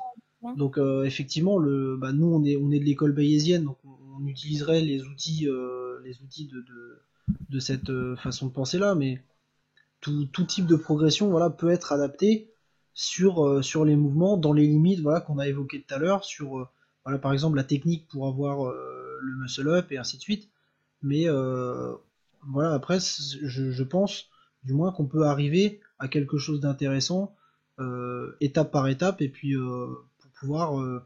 [0.58, 4.28] Donc euh, effectivement, le, bah, nous on est, on est de l'école bayésienne, donc on,
[4.28, 6.64] utiliserait les outils, euh, les outils de,
[7.50, 9.24] de, cette euh, façon de penser là, mais
[10.02, 12.53] tout, tout, type de progression voilà, peut être adapté
[12.94, 16.70] sur, sur les mouvements, dans les limites voilà, qu'on a évoquées tout à l'heure, sur
[17.04, 20.50] voilà, par exemple la technique pour avoir le muscle up et ainsi de suite.
[21.02, 21.28] Mais
[22.48, 24.30] voilà, après, je, je pense
[24.64, 27.36] du moins qu'on peut arriver à quelque chose d'intéressant
[27.80, 29.88] euh, étape par étape et puis euh,
[30.20, 31.04] pour pouvoir euh,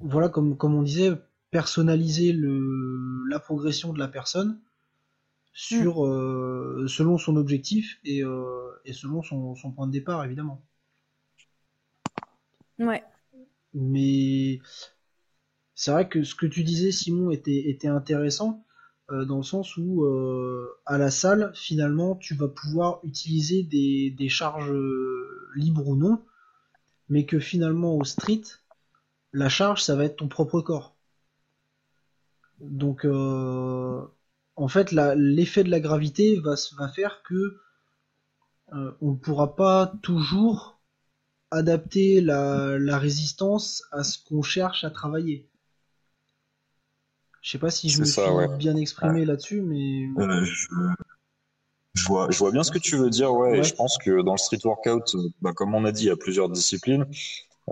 [0.00, 1.12] voilà comme, comme on disait
[1.50, 4.60] personnaliser le, la progression de la personne
[5.52, 6.88] sur mm.
[6.88, 8.22] selon son objectif et,
[8.84, 10.64] et selon son, son, point de départ évidemment.
[12.78, 13.04] Ouais.
[13.74, 14.60] Mais
[15.74, 18.64] c'est vrai que ce que tu disais Simon était, était intéressant
[19.10, 24.28] euh, dans le sens où euh, à la salle, finalement, tu vas pouvoir utiliser des,
[24.28, 26.22] charges euh, libres ou non,
[27.08, 28.42] mais que finalement au street,
[29.32, 30.96] la charge, ça va être ton propre corps.
[32.60, 33.04] Donc,
[34.56, 37.58] en fait, l'effet de la gravité va, va faire que
[39.00, 40.80] on ne pourra pas toujours
[41.50, 45.48] adapter la résistance à ce qu'on cherche à travailler.
[47.42, 48.22] Je sais pas si je me suis
[48.56, 50.06] bien exprimé là-dessus, mais.
[50.16, 50.44] Euh,
[51.94, 52.06] je...
[52.06, 53.64] vois, je vois bien ce que tu veux dire, ouais.
[53.64, 56.16] je pense que dans le street workout, bah, comme on a dit, il y a
[56.16, 57.04] plusieurs disciplines.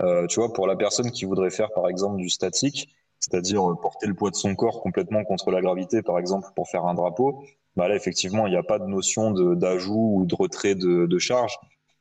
[0.01, 4.07] Euh, tu vois, pour la personne qui voudrait faire, par exemple, du statique, c'est-à-dire porter
[4.07, 7.43] le poids de son corps complètement contre la gravité, par exemple, pour faire un drapeau,
[7.77, 11.19] bah là, effectivement, il n'y a pas de notion d'ajout ou de retrait de, de
[11.19, 11.57] charge.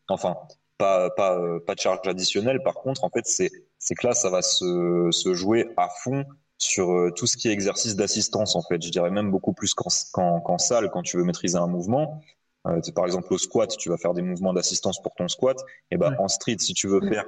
[0.08, 0.36] Enfin,
[0.78, 2.62] pas, pas, euh, pas de charge additionnelle.
[2.62, 6.24] Par contre, en fait, c'est que là, ça va se, se jouer à fond
[6.60, 8.82] sur euh, tout ce qui est exercice d'assistance en fait.
[8.82, 12.20] Je dirais même beaucoup plus qu'en salle quand tu veux maîtriser un mouvement.
[12.66, 15.58] Euh, par exemple au squat, tu vas faire des mouvements d'assistance pour ton squat.
[15.90, 17.24] Et ben en street, si tu veux faire,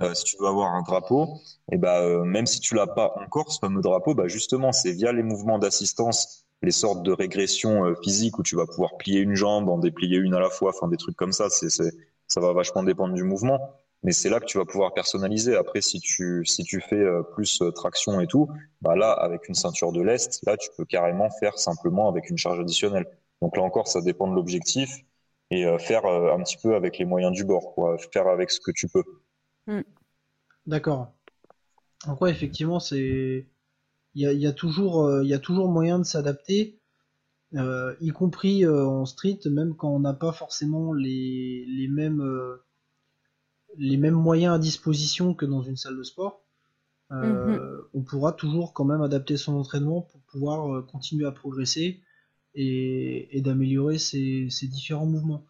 [0.00, 1.40] euh, si tu veux avoir un drapeau,
[1.72, 4.92] et ben euh, même si tu l'as pas encore ce fameux drapeau, bah justement c'est
[4.92, 9.34] via les mouvements d'assistance, les sortes de régressions physiques où tu vas pouvoir plier une
[9.34, 11.50] jambe, en déplier une à la fois, enfin des trucs comme ça.
[11.50, 13.60] C'est ça va vachement dépendre du mouvement
[14.02, 15.56] mais c'est là que tu vas pouvoir personnaliser.
[15.56, 18.48] Après, si tu, si tu fais euh, plus euh, traction et tout,
[18.80, 22.38] bah là, avec une ceinture de lest, là, tu peux carrément faire simplement avec une
[22.38, 23.06] charge additionnelle.
[23.42, 24.90] Donc là encore, ça dépend de l'objectif
[25.50, 27.96] et euh, faire un petit peu avec les moyens du bord, quoi.
[28.12, 29.02] Faire avec ce que tu peux.
[29.66, 29.82] Hmm.
[30.66, 31.12] D'accord.
[32.06, 33.46] Donc ouais, effectivement, c'est
[34.14, 36.78] il y a, y a, toujours il y a toujours moyen de s'adapter,
[37.52, 42.22] y compris en street, même quand on n'a pas forcément les, les mêmes
[43.78, 46.42] les mêmes moyens à disposition que dans une salle de sport,
[47.12, 47.82] euh, mhm.
[47.94, 52.00] on pourra toujours quand même adapter son entraînement pour pouvoir euh, continuer à progresser
[52.54, 55.46] et, d'améliorer ses, différents mouvements.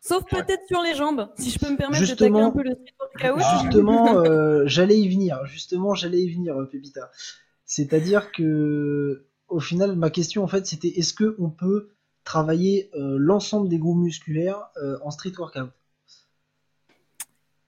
[0.00, 2.76] Sauf peut-être sur les jambes, si je peux me permettre de taquer un peu le
[3.18, 3.38] chaos.
[3.62, 5.44] Justement, euh, j'allais y venir.
[5.46, 7.10] Justement, j'allais y venir, Pépita.
[7.64, 11.90] C'est-à-dire que, au final, ma question en fait, c'était est-ce que on peut
[12.24, 14.68] travailler l'ensemble des groupes musculaires
[15.02, 15.70] en street workout?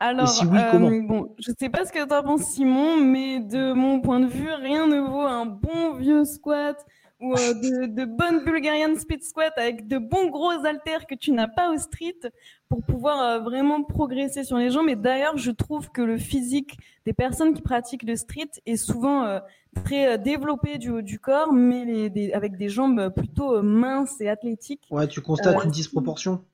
[0.02, 4.00] Alors, euh, bon, je sais pas ce que tu en penses, Simon, mais de mon
[4.00, 6.74] point de vue, rien ne vaut un bon vieux squat
[7.20, 11.33] ou euh, de, de bonnes Bulgarian speed squat avec de bons gros haltères que tu
[11.33, 12.20] n'as pas au street
[12.68, 14.88] pour pouvoir euh, vraiment progresser sur les jambes.
[14.88, 19.40] Et d'ailleurs, je trouve que le physique des personnes qui pratiquent le street est souvent
[19.85, 24.87] très développé du haut du corps, mais les, avec des jambes plutôt minces et athlétiques.
[24.90, 26.44] Ouais, tu constates une disproportion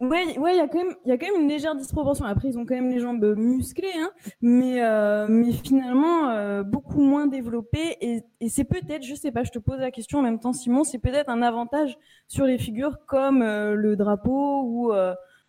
[0.00, 2.24] Ouais, ouais, il y a quand même, il y a quand même une légère disproportion.
[2.24, 4.10] Après, ils ont quand même les jambes musclées, hein,
[4.40, 7.96] mais euh, mais finalement euh, beaucoup moins développées.
[8.00, 10.54] Et, et c'est peut-être, je sais pas, je te pose la question en même temps,
[10.54, 14.92] Simon, c'est peut-être un avantage sur les figures comme euh, le drapeau ou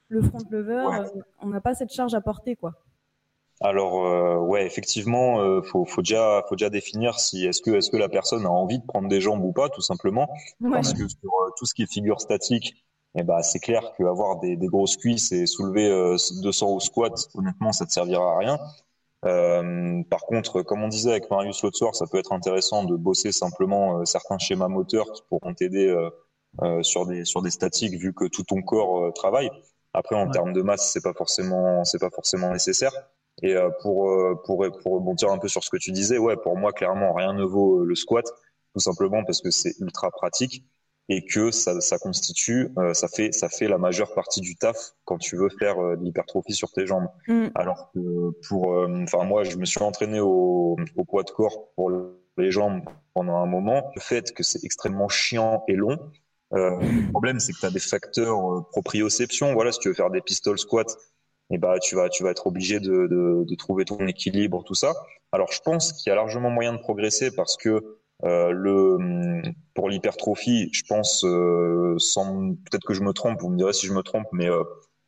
[0.09, 0.85] le front lever,
[1.39, 2.73] on n'a pas cette charge à porter, quoi.
[3.61, 7.91] Alors euh, ouais, effectivement, euh, faut, faut déjà faut déjà définir si est-ce que est-ce
[7.91, 10.27] que la personne a envie de prendre des jambes ou pas, tout simplement.
[10.71, 12.83] Parce que sur euh, tout ce qui est figure statique,
[13.15, 15.89] eh ben c'est clair qu'avoir des, des grosses cuisses et soulever
[16.41, 20.03] 200 au squat, honnêtement, ça te servira à rien.
[20.09, 23.31] par contre, comme on disait avec Marius l'autre soir, ça peut être intéressant de bosser
[23.31, 25.93] simplement certains schémas moteurs qui pourront t'aider
[26.83, 29.49] sur des sur des statiques vu que tout ton corps travaille.
[29.93, 32.93] Après, en termes de masse, c'est pas forcément c'est pas forcément nécessaire.
[33.41, 36.35] Et euh, pour, euh, pour, pour rebondir un peu sur ce que tu disais, ouais,
[36.37, 38.25] pour moi, clairement, rien ne vaut euh, le squat,
[38.73, 40.63] tout simplement parce que c'est ultra pratique
[41.13, 45.17] et que ça, ça constitue, ça fait, ça fait la majeure partie du taf quand
[45.17, 47.09] tu veux faire de l'hypertrophie sur tes jambes.
[47.27, 47.47] Mm.
[47.53, 51.91] Alors que pour, enfin moi, je me suis entraîné au, au poids de corps pour
[52.37, 52.81] les jambes
[53.13, 53.91] pendant un moment.
[53.93, 55.97] Le fait que c'est extrêmement chiant et long,
[56.53, 59.53] euh, le problème, c'est que tu as des facteurs proprioception.
[59.53, 60.95] Voilà, si tu veux faire des pistol squats,
[61.49, 64.75] et bah tu vas tu vas être obligé de, de, de trouver ton équilibre tout
[64.75, 64.93] ça.
[65.33, 69.41] Alors je pense qu'il y a largement moyen de progresser parce que euh, le
[69.73, 73.87] pour l'hypertrophie, je pense euh, sans peut-être que je me trompe, vous me direz si
[73.87, 74.63] je me trompe, mais euh,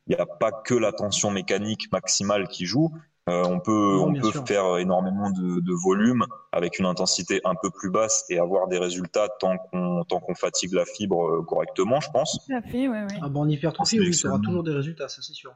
[0.06, 2.90] il n'y a pas que la tension mécanique maximale qui joue.
[3.30, 7.70] Euh, on peut on peut faire énormément de, de, volume avec une intensité un peu
[7.70, 12.10] plus basse et avoir des résultats tant qu'on tant qu'on fatigue la fibre correctement, je
[12.10, 12.38] pense.
[12.46, 13.18] Tout à fait, ouais, ouais.
[13.22, 15.54] Ah bon, en hypertrophie, oui, tu auras toujours des résultats, ça c'est sûr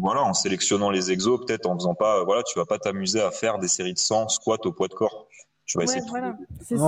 [0.00, 3.30] voilà, en sélectionnant les exos, peut-être en faisant pas, voilà, tu vas pas t'amuser à
[3.30, 5.28] faire des séries de 100 squats au poids de corps.
[5.70, 6.36] Tu vas essayer voilà.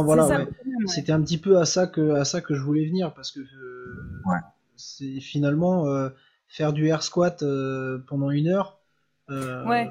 [0.03, 0.47] voilà,
[0.87, 3.39] C'était un petit peu à ça que à ça que je voulais venir parce que
[3.39, 4.35] euh,
[4.75, 6.09] c'est finalement euh,
[6.49, 8.81] faire du air squat euh, pendant une heure.
[9.29, 9.89] ouais.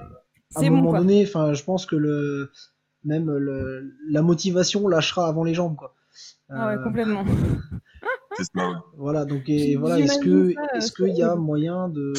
[0.56, 2.52] À un moment donné, enfin, je pense que le
[3.06, 5.96] même le, la motivation lâchera avant les jambes, quoi.
[6.50, 7.24] Ah ouais, complètement.
[8.98, 12.14] Voilà, donc et, voilà, est-ce que est-ce qu'il y a moyen de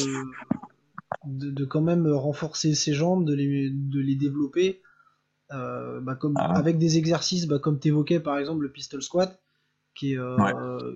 [1.25, 4.81] de, quand même renforcer ses jambes, de les, de les développer,
[5.53, 6.57] euh, bah, comme, ah.
[6.57, 9.39] avec des exercices bah, comme tu évoquais par exemple le pistol squat,
[9.95, 10.93] qui est, euh,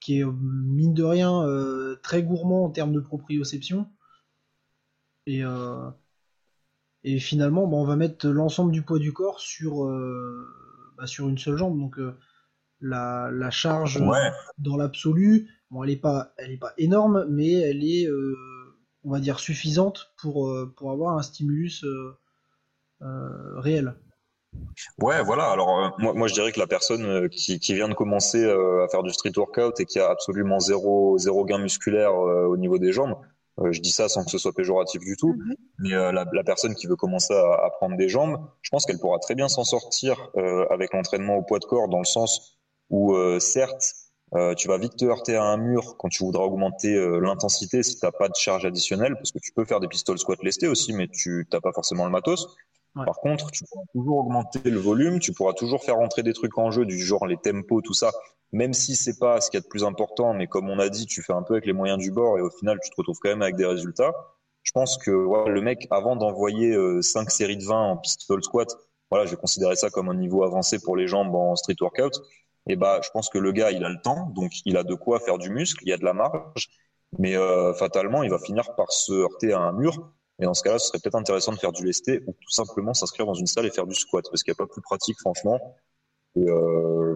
[0.00, 3.86] qui est mine de rien euh, très gourmand en termes de proprioception.
[5.26, 5.42] Et,
[7.04, 9.86] et finalement, bah, on va mettre l'ensemble du poids du corps sur,
[10.98, 11.78] bah, sur une seule jambe.
[11.78, 12.00] Donc
[12.80, 14.02] la, la charge
[14.58, 18.08] dans l'absolu, bon, elle n'est pas, elle est pas énorme, mais elle est
[19.04, 21.84] on va dire, suffisante pour, pour avoir un stimulus
[23.56, 23.94] réel.
[25.00, 25.44] Ouais, voilà.
[25.44, 29.02] Alors moi, moi, je dirais que la personne qui, qui vient de commencer à faire
[29.02, 33.16] du street workout et qui a absolument zéro, zéro gain musculaire au niveau des jambes,
[33.70, 35.54] je dis ça sans que ce soit péjoratif du tout, mm-hmm.
[35.78, 38.98] mais la, la, personne qui veut commencer à, à prendre des jambes, je pense qu'elle
[38.98, 40.30] pourra très bien s'en sortir
[40.70, 42.58] avec l'entraînement au poids de corps, dans le sens
[42.88, 43.94] où certes
[44.34, 47.82] euh, tu vas vite te heurter à un mur quand tu voudras augmenter euh, l'intensité
[47.82, 50.40] si tu n'as pas de charge additionnelle, parce que tu peux faire des pistoles squat
[50.42, 52.56] lestés aussi, mais tu n'as pas forcément le matos.
[52.94, 56.58] Par contre, tu pourras toujours augmenter le volume, tu pourras toujours faire rentrer des trucs
[56.58, 58.10] en jeu du genre les tempos, tout ça,
[58.52, 60.88] même si c'est pas ce qu'il y a de plus important, mais comme on a
[60.88, 62.96] dit, tu fais un peu avec les moyens du bord et au final, tu te
[62.96, 64.12] retrouves quand même avec des résultats.
[64.62, 68.68] Je pense que le mec, avant d'envoyer euh, 5 séries de 20 en pistol squat,
[69.10, 72.20] voilà, je vais considérer ça comme un niveau avancé pour les jambes en street workout
[72.66, 74.94] et bah, je pense que le gars, il a le temps, donc il a de
[74.94, 76.68] quoi faire du muscle, il y a de la marge,
[77.18, 80.12] mais euh, fatalement, il va finir par se heurter à un mur.
[80.40, 82.94] Et dans ce cas-là, ce serait peut-être intéressant de faire du lesté ou tout simplement
[82.94, 85.18] s'inscrire dans une salle et faire du squat, parce qu'il n'y a pas plus pratique,
[85.20, 85.60] franchement.
[86.36, 87.14] Et euh,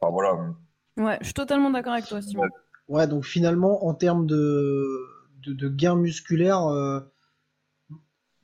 [0.00, 0.54] enfin, voilà.
[0.96, 2.44] Ouais, je suis totalement d'accord avec toi, Simon.
[2.88, 5.06] Ouais, donc finalement, en termes de,
[5.46, 7.00] de, de gains musculaires, euh,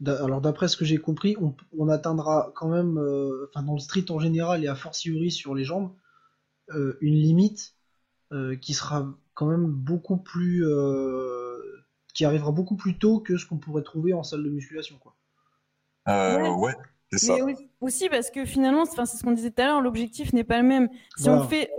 [0.07, 3.81] alors d'après ce que j'ai compris, on, on, atteindra quand même, euh, enfin dans le
[3.81, 5.93] street en général et a fortiori sur les jambes,
[6.71, 7.75] euh, une limite
[8.33, 11.40] euh, qui sera quand même beaucoup plus euh,
[12.13, 15.17] qui arrivera beaucoup plus tôt que ce qu'on pourrait trouver en salle de musculation quoi.
[16.07, 16.75] ouais.
[17.11, 17.37] c'est ça
[17.81, 20.69] aussi parce que finalement, c'est ce qu'on disait tout à l'heure, l'objectif n'est pas le
[20.69, 20.89] même.
[21.17, 21.71] Si on fait,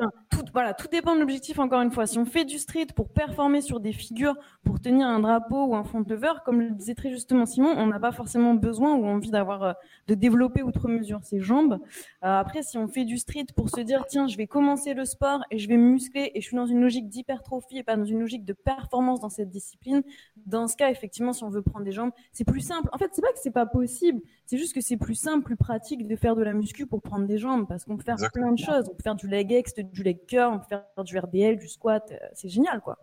[0.43, 1.60] tout, voilà, tout dépend de l'objectif.
[1.60, 5.08] Encore une fois, si on fait du street pour performer sur des figures, pour tenir
[5.08, 8.12] un drapeau ou un front lever, comme le disait très justement Simon, on n'a pas
[8.12, 9.73] forcément besoin ou envie d'avoir euh,
[10.08, 11.80] de développer outre mesure ses jambes.
[12.23, 15.06] Euh, après, si on fait du street pour se dire tiens, je vais commencer le
[15.06, 17.95] sport et je vais me muscler et je suis dans une logique d'hypertrophie et pas
[17.95, 20.03] dans une logique de performance dans cette discipline,
[20.45, 22.89] dans ce cas, effectivement, si on veut prendre des jambes, c'est plus simple.
[22.93, 24.22] En fait, c'est pas que c'est pas possible,
[24.52, 27.26] c'est juste que c'est plus simple, plus pratique de faire de la muscu pour prendre
[27.26, 28.89] des jambes parce qu'on peut faire plein de choses.
[28.91, 31.70] On peut faire du leg ex, du leg curl, on peut faire du RDL, du
[31.70, 32.12] squat.
[32.12, 32.97] Euh, c'est génial, quoi.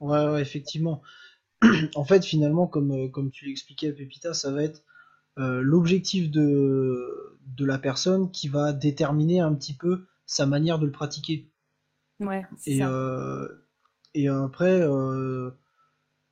[0.00, 1.02] Ouais, ouais, effectivement.
[1.94, 4.82] en fait, finalement, comme, euh, comme tu l'expliquais, Pépita, ça va être
[5.38, 10.86] euh, l'objectif de, de la personne qui va déterminer un petit peu sa manière de
[10.86, 11.50] le pratiquer.
[12.20, 12.80] Ouais, et,
[14.14, 14.88] et après,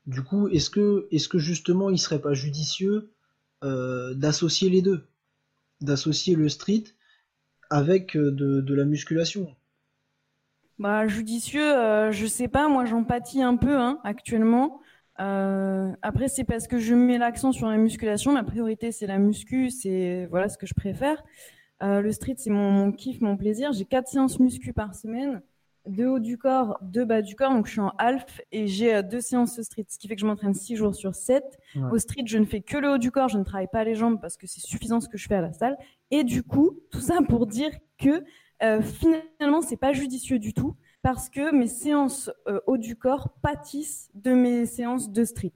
[0.06, 3.12] Du coup, est-ce que, est-ce que justement il serait pas judicieux
[3.62, 5.06] d'associer les deux,
[5.80, 6.84] d'associer le street
[7.70, 9.54] avec de, la musculation
[10.78, 14.82] Bah judicieux, je sais pas, moi j'en pâtis un peu hein, actuellement.
[15.20, 18.32] Euh, après, c'est parce que je mets l'accent sur la musculation.
[18.32, 19.70] Ma priorité, c'est la muscu.
[19.70, 21.22] C'est voilà ce que je préfère.
[21.82, 23.72] Euh, le street, c'est mon, kiff, mon plaisir.
[23.72, 25.42] J'ai quatre séances muscu par semaine,
[25.86, 27.52] deux haut du corps, deux bas du corps.
[27.52, 30.14] Donc, je suis en half et j'ai euh, deux séances de street, ce qui fait
[30.14, 31.58] que je m'entraîne six jours sur sept.
[31.90, 33.28] Au street, je ne fais que le haut du corps.
[33.28, 35.40] Je ne travaille pas les jambes parce que c'est suffisant ce que je fais à
[35.40, 35.76] la salle.
[36.10, 38.22] Et du coup, tout ça pour dire que
[38.82, 44.10] finalement, c'est pas judicieux du tout parce que mes séances euh, haut du corps pâtissent
[44.14, 45.52] de mes séances de street.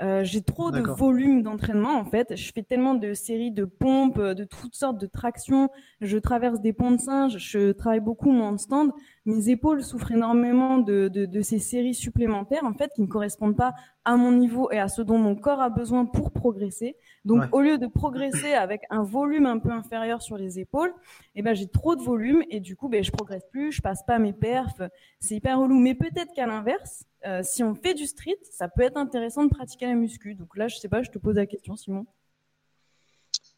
[0.00, 2.36] Euh, j'ai trop de volume d'entraînement en fait.
[2.36, 5.70] Je fais tellement de séries de pompes, de toutes sortes de tractions.
[6.00, 7.36] Je traverse des ponts de singe.
[7.38, 8.92] Je travaille beaucoup mon stand.
[9.28, 13.58] Mes épaules souffrent énormément de, de, de, ces séries supplémentaires en fait qui ne correspondent
[13.58, 13.74] pas
[14.06, 16.96] à mon niveau et à ce dont mon corps a besoin pour progresser.
[17.26, 20.94] Donc au lieu de progresser avec un volume un peu inférieur sur les épaules,
[21.34, 24.02] eh ben j'ai trop de volume et du coup ben je progresse plus, je passe
[24.02, 24.80] pas mes perfs.
[25.20, 25.78] C'est hyper relou.
[25.78, 29.50] Mais peut-être qu'à l'inverse euh, si on fait du street, ça peut être intéressant de
[29.50, 30.36] pratiquer la muscu.
[30.36, 32.06] Donc là, je sais pas, je te pose la question, Simon.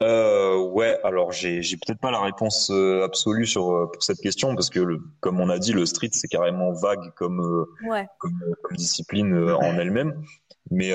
[0.03, 4.55] Euh, ouais, alors j'ai peut-être pas la réponse euh, absolue sur euh, pour cette question
[4.55, 7.67] parce que comme on a dit, le street c'est carrément vague comme
[8.19, 8.33] comme,
[8.73, 10.23] discipline en elle-même.
[10.71, 10.93] Mais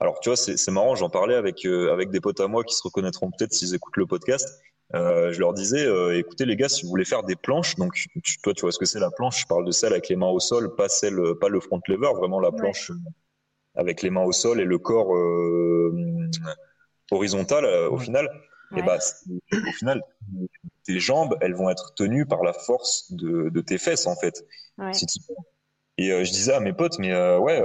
[0.00, 2.82] alors tu vois, c'est marrant, j'en parlais avec avec des potes à moi qui se
[2.82, 4.62] reconnaîtront peut-être s'ils écoutent le podcast.
[4.94, 7.94] Euh, je leur disais, euh, écoutez les gars, si vous voulez faire des planches, donc
[8.42, 10.28] toi tu vois ce que c'est la planche, je parle de celle avec les mains
[10.28, 12.96] au sol, pas celle, pas le front lever, vraiment la planche euh,
[13.74, 15.14] avec les mains au sol et le corps
[17.10, 18.28] euh, horizontal au final.
[18.74, 18.98] Et bah
[19.52, 20.02] au final,
[20.84, 24.46] tes jambes, elles vont être tenues par la force de, de tes fesses en fait.
[25.98, 27.62] Et je disais à mes potes, mais ouais,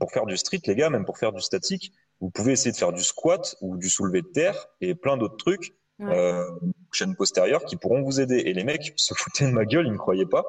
[0.00, 1.92] pour faire du street, les gars, même pour faire du statique,
[2.22, 5.36] vous pouvez essayer de faire du squat ou du soulevé de terre et plein d'autres
[5.36, 5.74] trucs
[6.10, 6.50] euh,
[6.92, 8.38] chaîne postérieure qui pourront vous aider.
[8.46, 10.44] Et les mecs se foutaient de ma gueule, ils ne croyaient pas.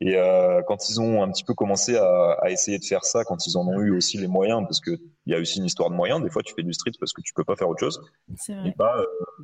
[0.00, 3.24] Et euh, quand ils ont un petit peu commencé à, à, essayer de faire ça,
[3.24, 4.90] quand ils en ont eu aussi les moyens, parce que
[5.26, 6.22] il y a aussi une histoire de moyens.
[6.22, 8.00] Des fois, tu fais du street parce que tu peux pas faire autre chose.
[8.48, 8.94] Et bah,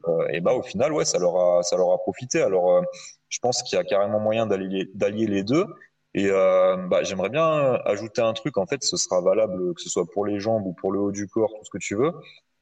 [0.09, 2.41] euh, et bah, au final, ouais, ça leur a, ça leur a profité.
[2.43, 2.83] Alors, euh,
[3.29, 5.67] je pense qu'il y a carrément moyen d'allier, d'allier les deux.
[6.15, 8.59] Et euh, bah, j'aimerais bien ajouter un truc.
[8.59, 11.13] En fait, ce sera valable que ce soit pour les jambes ou pour le haut
[11.13, 12.13] du corps, tout ce que tu veux.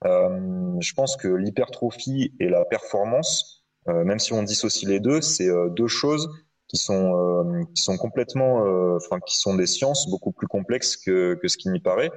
[0.04, 5.20] Euh, je pense que l'hypertrophie et la performance, euh, même si on dissocie les deux,
[5.20, 6.30] c'est deux choses
[6.70, 8.62] qui sont qui sont complètement,
[8.96, 12.10] enfin qui sont des sciences beaucoup plus complexes que que ce qui n'y paraît.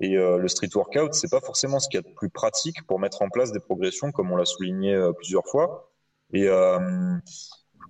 [0.00, 3.20] Et le street workout, c'est pas forcément ce qu'il y a plus pratique pour mettre
[3.20, 5.92] en place des progressions, comme on l'a souligné plusieurs fois.
[6.32, 6.48] Et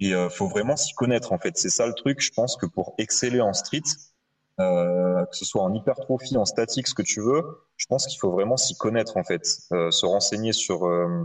[0.00, 1.56] il faut vraiment s'y connaître en fait.
[1.56, 2.20] C'est ça le truc.
[2.20, 3.82] Je pense que pour exceller en street,
[4.61, 7.42] euh, que ce soit en hypertrophie, en statique, ce que tu veux,
[7.76, 9.42] je pense qu'il faut vraiment s'y connaître en fait,
[9.72, 11.24] euh, se renseigner sur, euh,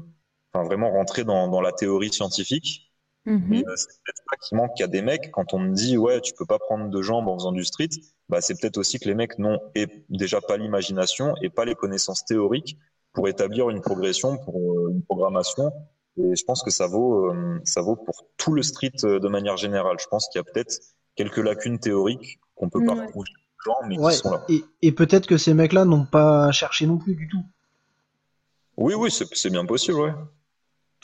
[0.53, 2.84] enfin vraiment rentrer dans, dans la théorie scientifique.
[3.25, 5.97] Mm c'est peut-être pas qu'il manque qu'il y a des mecs quand on me dit
[5.97, 7.89] ouais tu peux pas prendre de jambes en faisant du street,
[8.29, 9.59] bah c'est peut-être aussi que les mecs n'ont
[10.09, 12.77] déjà pas l'imagination et pas les connaissances théoriques
[13.13, 15.71] pour établir une progression, pour une programmation.
[16.17, 19.97] Et je pense que ça vaut ça vaut pour tout le street de manière générale.
[19.99, 20.79] Je pense qu'il y a peut-être
[21.15, 23.29] quelques lacunes théoriques qu'on peut pas retrouver
[23.87, 24.45] mais qui sont là.
[24.81, 27.43] Et, peut-être que ces mecs-là n'ont pas cherché non plus du tout.
[28.77, 30.13] Oui, oui, c'est bien possible, ouais.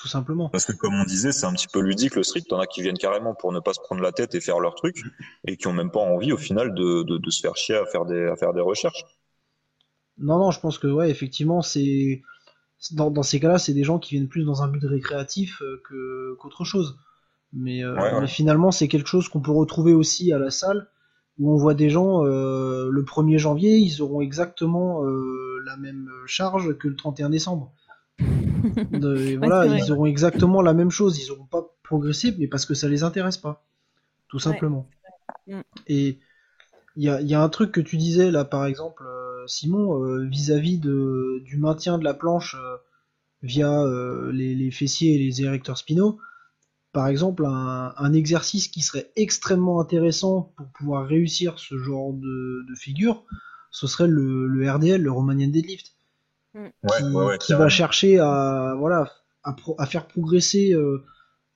[0.02, 0.50] Tout simplement.
[0.50, 2.42] Parce que comme on disait, c'est un petit peu ludique le street.
[2.50, 4.74] T'en as qui viennent carrément pour ne pas se prendre la tête et faire leur
[4.74, 5.04] truc,
[5.46, 8.06] et qui ont même pas envie au final de, de, se faire chier à faire
[8.06, 9.06] des, à faire des recherches.
[10.18, 12.24] Non, non, je pense que ouais, effectivement, c'est
[12.94, 16.36] dans, dans, ces cas-là, c'est des gens qui viennent plus dans un but récréatif euh,
[16.40, 16.98] qu'autre chose.
[17.54, 20.90] Mais, euh, mais finalement, c'est quelque chose qu'on peut retrouver aussi à la salle
[21.38, 26.76] où on voit des gens euh, le 1er janvier, ils auront exactement la même charge
[26.80, 27.72] que le 31 décembre.
[29.38, 32.88] voilà, ils auront exactement la même chose, ils n'auront pas progressé, mais parce que ça
[32.88, 33.66] les intéresse pas,
[34.28, 34.88] tout simplement.
[35.48, 35.62] Mm.
[35.88, 36.20] Et
[36.98, 41.42] il y a, un truc que tu disais là, par exemple, euh, Simon, vis-à-vis de,
[41.46, 42.56] du maintien de la planche
[43.44, 43.86] via
[44.32, 46.20] les, les, fessiers et les érecteurs spinaux
[46.94, 53.24] par exemple, un, exercice qui serait extrêmement intéressant pour pouvoir réussir ce genre de, figure,
[53.72, 55.94] ce serait le, RDL, le Romanian Deadlift,
[56.54, 57.38] mm.
[57.40, 59.12] qui, va chercher à voilà
[59.44, 61.04] à, faire progresser euh,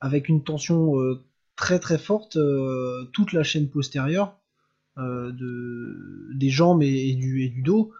[0.00, 1.24] avec une tension euh,
[1.54, 4.38] très très forte euh, toute la chaîne postérieure
[4.98, 7.92] de, des jambes et, du, et du dos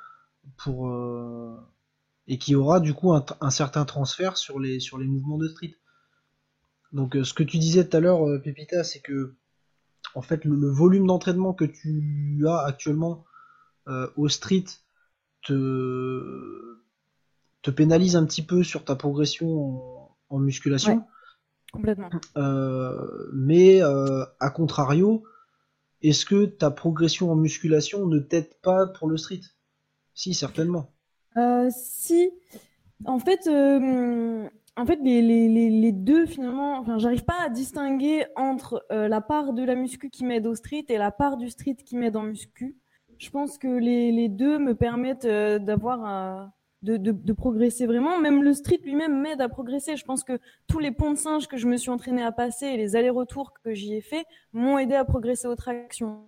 [0.57, 0.91] pour
[2.27, 5.47] et qui aura du coup un, un, certain transfert sur les sur les mouvements de
[5.47, 5.75] street.
[6.93, 9.35] Donc euh, ce que tu disais tout à l'heure, euh, Pépita, c'est que
[10.15, 13.25] en fait le, volume d'entraînement que tu as actuellement
[14.17, 14.65] au street
[15.43, 16.81] te,
[17.67, 21.05] te pénalise un petit peu sur ta progression en, musculation.
[21.73, 22.11] complètement.
[23.33, 25.25] mais à contrario,
[26.03, 29.41] est-ce que ta progression en musculation ne t'aide pas pour le street?
[30.15, 30.93] Si, certainement.
[31.71, 32.31] si.
[33.05, 33.47] En fait,
[34.79, 39.23] en fait, les, les, les, deux, finalement, enfin, j'arrive pas à distinguer entre euh, la
[39.23, 42.17] part de la muscu qui m'aide au street et la part du street qui m'aide
[42.17, 42.77] en muscu.
[43.19, 46.51] Je pense que les, les deux me permettent euh, d'avoir
[46.87, 48.19] de, progresser vraiment.
[48.19, 49.97] Même le street lui-même m'aide à progresser.
[49.97, 52.67] Je pense que tous les ponts de singe que je me suis entraîné à passer
[52.67, 56.25] et les allers-retours que j'y ai fait m'ont aidé à progresser aux tractions,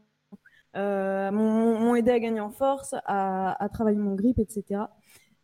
[0.77, 4.83] euh, m'ont aidé à gagner en force, à, à travailler mon grip, etc.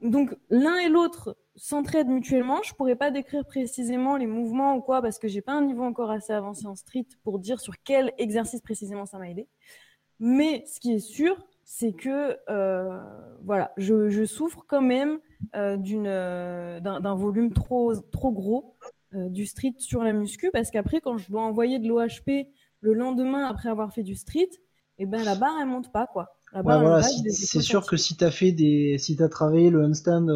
[0.00, 2.60] Donc l'un et l'autre s'entraident mutuellement.
[2.62, 5.82] Je pourrais pas décrire précisément les mouvements ou quoi parce que j'ai pas un niveau
[5.82, 9.48] encore assez avancé en street pour dire sur quel exercice précisément ça m'a aidé.
[10.20, 13.00] Mais ce qui est sûr, c'est que euh,
[13.42, 15.18] voilà, je, je, souffre quand même
[15.56, 18.76] euh, d'une euh, d'un volume trop trop gros
[19.12, 22.48] du street sur la muscu parce qu'après quand je dois envoyer de l'OHP
[22.80, 24.48] le lendemain après avoir fait du street,
[24.98, 26.36] et eh ben la barre elle monte pas quoi.
[26.52, 30.26] Ouais, voilà, c'est sûr que si t'as fait des, si t'as travaillé le handstand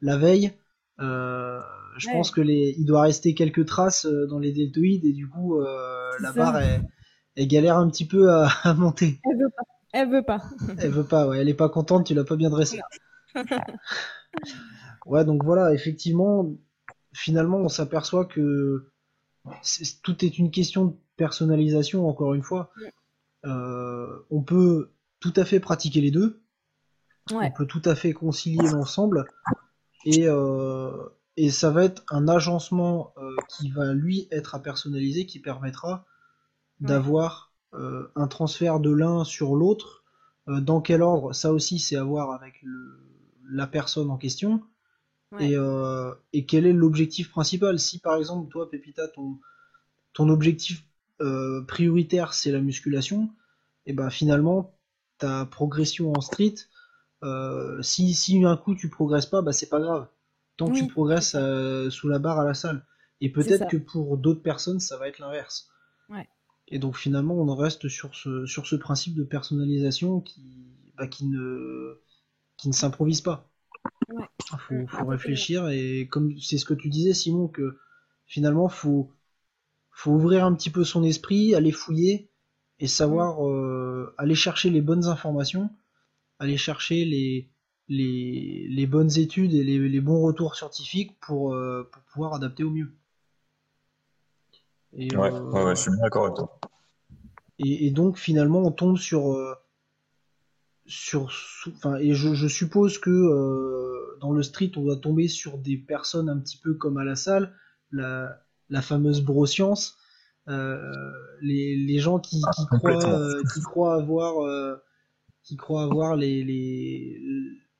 [0.00, 0.52] la veille,
[0.98, 5.60] je pense que les, il doit rester quelques traces dans les deltoïdes et du coup
[5.60, 6.88] la barre elle,
[7.36, 9.20] elle, galère un petit peu à, à, monter.
[9.30, 9.64] Elle veut pas.
[9.92, 10.42] Elle veut pas.
[10.78, 11.28] elle veut pas.
[11.28, 12.06] Ouais, elle est pas contente.
[12.06, 12.80] Tu l'as pas bien dressée.
[15.06, 16.50] ouais, donc voilà, effectivement,
[17.12, 18.90] finalement, on s'aperçoit que
[20.02, 22.08] tout est une question de personnalisation.
[22.08, 22.70] Encore une fois,
[23.44, 24.90] euh, on peut
[25.20, 26.42] tout à fait pratiquer les deux.
[27.30, 29.26] On peut tout à fait concilier l'ensemble.
[30.04, 35.26] Et, euh, et ça va être un agencement euh, qui va lui être à personnaliser,
[35.26, 36.04] qui permettra
[36.80, 40.04] d'avoir un transfert de l'un sur l'autre.
[40.48, 41.32] Euh, dans quel ordre?
[41.32, 42.98] Ça aussi, c'est à voir avec le,
[43.50, 44.62] la personne en question.
[45.38, 47.78] Et, euh, et, quel est l'objectif principal?
[47.78, 49.38] Si par exemple, toi, Pépita, ton,
[50.12, 50.84] ton objectif
[51.68, 53.30] prioritaire, c'est la musculation,
[53.86, 54.76] et ben finalement,
[55.18, 56.56] ta progression en street,
[57.22, 60.08] euh, si, si un coup tu progresses pas, bah c'est pas grave.
[60.56, 62.84] Tant que tu progresses euh, sous la barre à la salle.
[63.20, 65.68] Et peut-être que pour d'autres personnes, ça va être l'inverse.
[66.08, 66.28] Ouais.
[66.72, 70.40] Et donc finalement, on en reste sur ce, sur ce principe de personnalisation qui,
[70.96, 72.00] bah, qui ne,
[72.56, 73.50] qui ne s'improvise pas.
[74.08, 74.24] Ouais.
[74.58, 77.78] Faut, faut réfléchir et comme c'est ce que tu disais, Simon, que
[78.26, 79.12] finalement, faut,
[79.90, 82.30] faut ouvrir un petit peu son esprit, aller fouiller
[82.78, 85.68] et savoir euh, aller chercher les bonnes informations,
[86.38, 87.50] aller chercher les,
[87.88, 92.64] les, les bonnes études et les, les, bons retours scientifiques pour, euh, pour pouvoir adapter
[92.64, 92.92] au mieux.
[94.96, 96.58] Et, ouais, euh, ouais, ouais, je suis bien d'accord avec toi.
[97.58, 99.54] Et, et, donc finalement on tombe sur euh,
[100.86, 101.30] sur
[101.68, 105.76] enfin et je, je, suppose que euh, dans le street on doit tomber sur des
[105.76, 107.54] personnes un petit peu comme à la salle
[107.92, 109.96] la, la fameuse broscience
[110.48, 110.76] euh,
[111.40, 114.78] les, les, gens qui, qui croient, euh, qui croient avoir,
[115.44, 117.20] qui croient avoir les, les,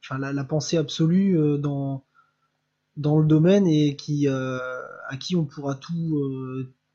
[0.05, 2.05] enfin, la, la, pensée absolue dans,
[2.97, 6.21] dans le domaine et qui, à qui on pourra tout,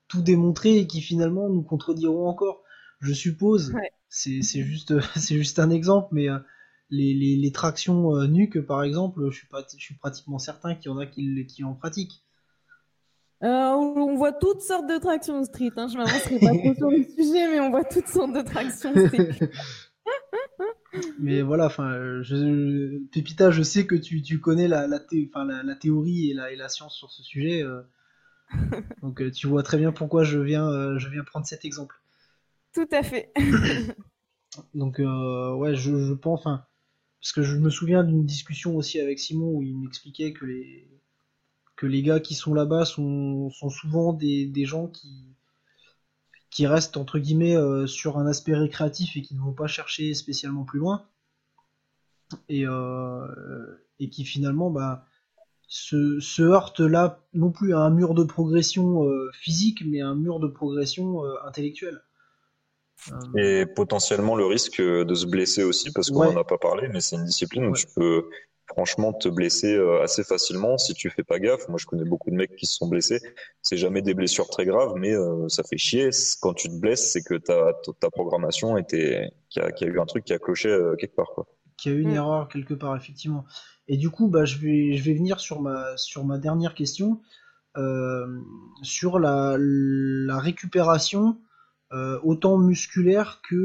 [0.07, 2.63] tout démontrer et qui finalement nous contrediront encore.
[2.99, 3.91] Je suppose, ouais.
[4.09, 4.93] c'est juste,
[5.29, 6.27] juste un exemple, mais
[6.89, 10.75] les, les, les, tractions euh, nuques, par exemple, je suis, pas, je suis pratiquement certain
[10.75, 12.23] qu'il y en a qui, qui en pratiquent.
[13.43, 15.71] Euh, on voit toutes sortes de tractions street.
[15.75, 15.87] Hein.
[15.87, 19.51] Je m'avancerai pas trop sur le sujet, mais on voit toutes sortes de tractions street.
[21.19, 25.61] mais voilà, enfin, je, Pépita, je sais que tu, tu connais la, la, thé, la,
[25.61, 27.61] la, théorie et la, et la science sur ce sujet.
[27.61, 27.81] Euh,
[29.01, 32.01] donc euh, tu vois très bien pourquoi je viens, euh, je viens prendre cet exemple.
[32.73, 33.31] Tout à fait.
[34.73, 36.65] donc euh, ouais, je, je pense, enfin,
[37.21, 40.87] parce que je me souviens d'une discussion aussi avec Simon où il m'expliquait que les
[41.77, 45.35] que les gars qui sont là-bas sont, sont souvent des, des gens qui,
[46.49, 50.13] qui restent entre guillemets euh, sur un aspect récréatif et qui ne vont pas chercher
[50.13, 51.05] spécialement plus loin
[52.49, 55.06] et, euh, et qui finalement bah,
[55.67, 60.07] se, se heurtent là non plus à un mur de progression euh, physique mais à
[60.07, 62.01] un mur de progression euh, intellectuelle.
[63.37, 66.39] Et potentiellement le risque de se blesser aussi parce qu'on n'en ouais.
[66.39, 67.77] a pas parlé mais c'est une discipline où ouais.
[67.77, 68.25] tu peux
[68.67, 71.67] franchement te blesser euh, assez facilement si tu fais pas gaffe.
[71.69, 73.19] Moi, je connais beaucoup de mecs qui se sont blessés.
[73.61, 76.09] C'est jamais des blessures très graves, mais euh, ça fait chier.
[76.41, 79.87] Quand tu te blesses, c'est que ta, ta programmation était, qu'il y, a, qu a
[79.87, 81.47] eu un truc qui a cloché euh, quelque part, quoi.
[81.77, 82.15] Qu'il y a eu une mmh.
[82.15, 83.45] erreur quelque part, effectivement.
[83.87, 87.21] Et du coup, bah, je vais, je vais venir sur ma, sur ma dernière question,
[87.77, 88.41] euh,
[88.81, 91.37] sur la, la récupération,
[92.23, 93.55] autant musculaire que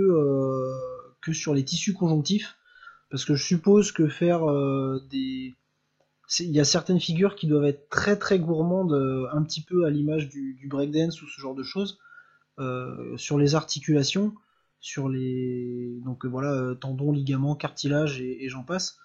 [1.21, 2.57] que sur les tissus conjonctifs,
[3.11, 4.43] parce que je suppose que faire
[5.11, 5.57] des
[6.39, 8.95] il y a certaines figures qui doivent être très très gourmandes,
[9.33, 11.99] un petit peu à l'image du, du, breakdance ou ce genre de choses,
[13.17, 14.35] sur les articulations,
[14.83, 18.99] sur les donc voilà tendons, ligaments, cartilage et j'en passe.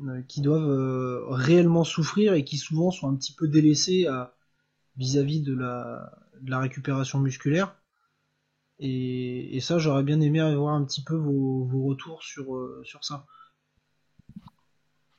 [0.00, 4.08] Euh, qui doivent euh, réellement souffrir et qui souvent sont un petit peu délaissés
[4.96, 7.76] vis-à-vis de la, de la récupération musculaire.
[8.80, 12.82] Et, et ça, j'aurais bien aimé avoir un petit peu vos, vos retours sur, euh,
[12.84, 13.24] sur ça.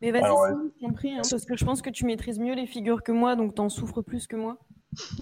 [0.01, 3.13] Mais vas-y, compris, hein, parce que je pense que tu maîtrises mieux les figures que
[3.13, 4.57] moi, donc t'en souffres plus que moi.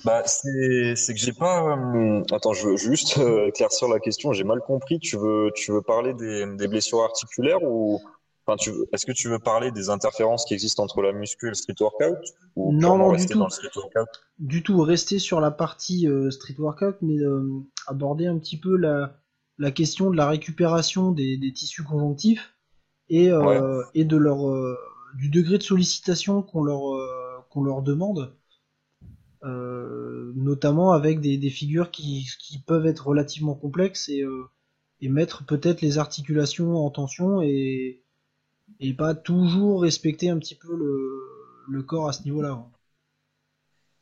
[0.05, 1.78] Bah, c'est, c'est que j'ai pas.
[2.32, 4.34] attends, je veux juste éclaircir la question.
[4.34, 4.99] J'ai mal compris.
[4.99, 8.01] Tu veux, tu veux parler des, des blessures articulaires ou,
[8.91, 11.76] est-ce que tu veux parler des interférences qui existent entre la muscu et le street
[11.80, 12.17] workout
[12.55, 13.45] ou Non, non, du tout.
[14.39, 18.76] Du tout, rester sur la partie euh, street workout, mais euh, aborder un petit peu
[18.76, 19.17] la,
[19.57, 22.55] la, question de la récupération des, des tissus conjonctifs
[23.09, 24.39] et, euh, et de leur
[25.15, 26.82] du degré de sollicitation qu'on leur
[27.49, 28.36] qu'on leur demande,
[29.44, 32.28] notamment avec des, figures qui,
[32.66, 34.24] peuvent être relativement complexes et,
[35.02, 38.04] et mettre peut-être les articulations en tension et
[38.98, 42.66] pas toujours respecter un petit peu le, corps à ce niveau-là.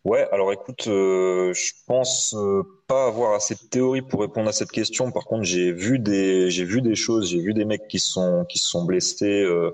[0.03, 4.51] Ouais, alors écoute, euh, je pense euh, pas avoir assez de théorie pour répondre à
[4.51, 5.11] cette question.
[5.11, 8.45] Par contre, j'ai vu des j'ai vu des choses, j'ai vu des mecs qui sont
[8.45, 9.69] qui sont blessés euh,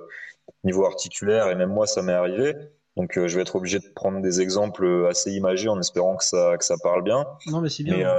[0.66, 2.54] niveau articulaire et même moi ça m'est arrivé.
[2.98, 6.58] Donc je vais être obligé de prendre des exemples assez imagés en espérant que ça
[6.58, 7.26] que ça parle bien.
[7.46, 8.18] Non mais c'est bien.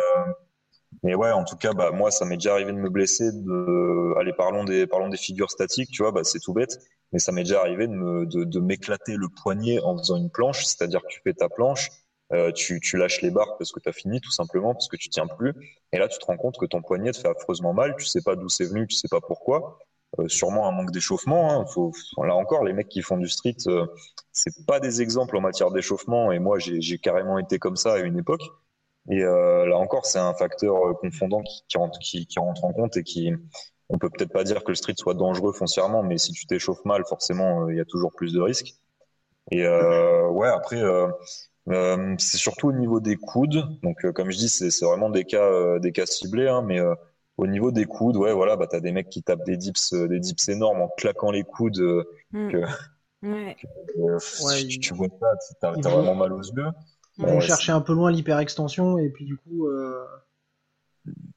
[1.02, 3.30] Mais ouais, en tout cas, bah moi, ça m'est déjà arrivé de me blesser.
[3.32, 5.90] De, allez, parlons des, parlons des figures statiques.
[5.90, 6.78] Tu vois, bah c'est tout bête,
[7.12, 10.30] mais ça m'est déjà arrivé de me, de, de m'éclater le poignet en faisant une
[10.30, 10.64] planche.
[10.64, 11.90] C'est-à-dire que tu fais ta planche,
[12.32, 14.96] euh, tu, tu lâches les barres parce que tu as fini, tout simplement parce que
[14.96, 15.52] tu tiens plus.
[15.92, 17.94] Et là, tu te rends compte que ton poignet te fait affreusement mal.
[17.98, 19.78] Tu sais pas d'où c'est venu, tu sais pas pourquoi.
[20.18, 21.60] Euh, sûrement un manque d'échauffement.
[21.60, 22.24] Hein.
[22.26, 23.86] Là encore, les mecs qui font du street, euh,
[24.32, 26.32] c'est pas des exemples en matière d'échauffement.
[26.32, 28.42] Et moi, j'ai carrément été comme ça à une époque.
[29.10, 33.32] Et euh, là encore, c'est un facteur confondant qui, rentre, en compte et qui,
[33.88, 36.84] on peut peut-être pas dire que le street soit dangereux foncièrement, mais si tu t'échauffes
[36.84, 38.74] mal, forcément, il y a toujours plus de risques.
[39.50, 40.82] Et ouais, après,
[42.18, 43.62] c'est surtout au niveau des coudes.
[43.82, 46.80] Donc, comme je dis, c'est vraiment des cas, des cas ciblés, hein, mais
[47.38, 50.20] au niveau des coudes, ouais, voilà, bah t'as des mecs qui tapent des dips, des
[50.20, 52.04] dips énormes en claquant les coudes.
[52.32, 52.50] Mm.
[52.50, 52.64] Que,
[53.22, 53.56] ouais.
[54.68, 55.28] tu, tu, vois ça,
[55.60, 56.66] t'as vraiment mal aux yeux.
[57.18, 60.04] On cherchait un peu loin l'hyperextension et puis du coup, euh,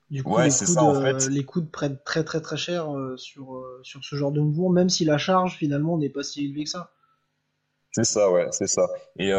[0.09, 4.31] du coup les, coudes, prennent très très très cher euh, sur, euh, sur ce genre
[4.31, 6.91] de mouvement, même si la charge finalement n'est pas si élevée que ça.
[7.91, 8.87] C'est ça, ouais, c'est ça.
[9.17, 9.33] Et il y,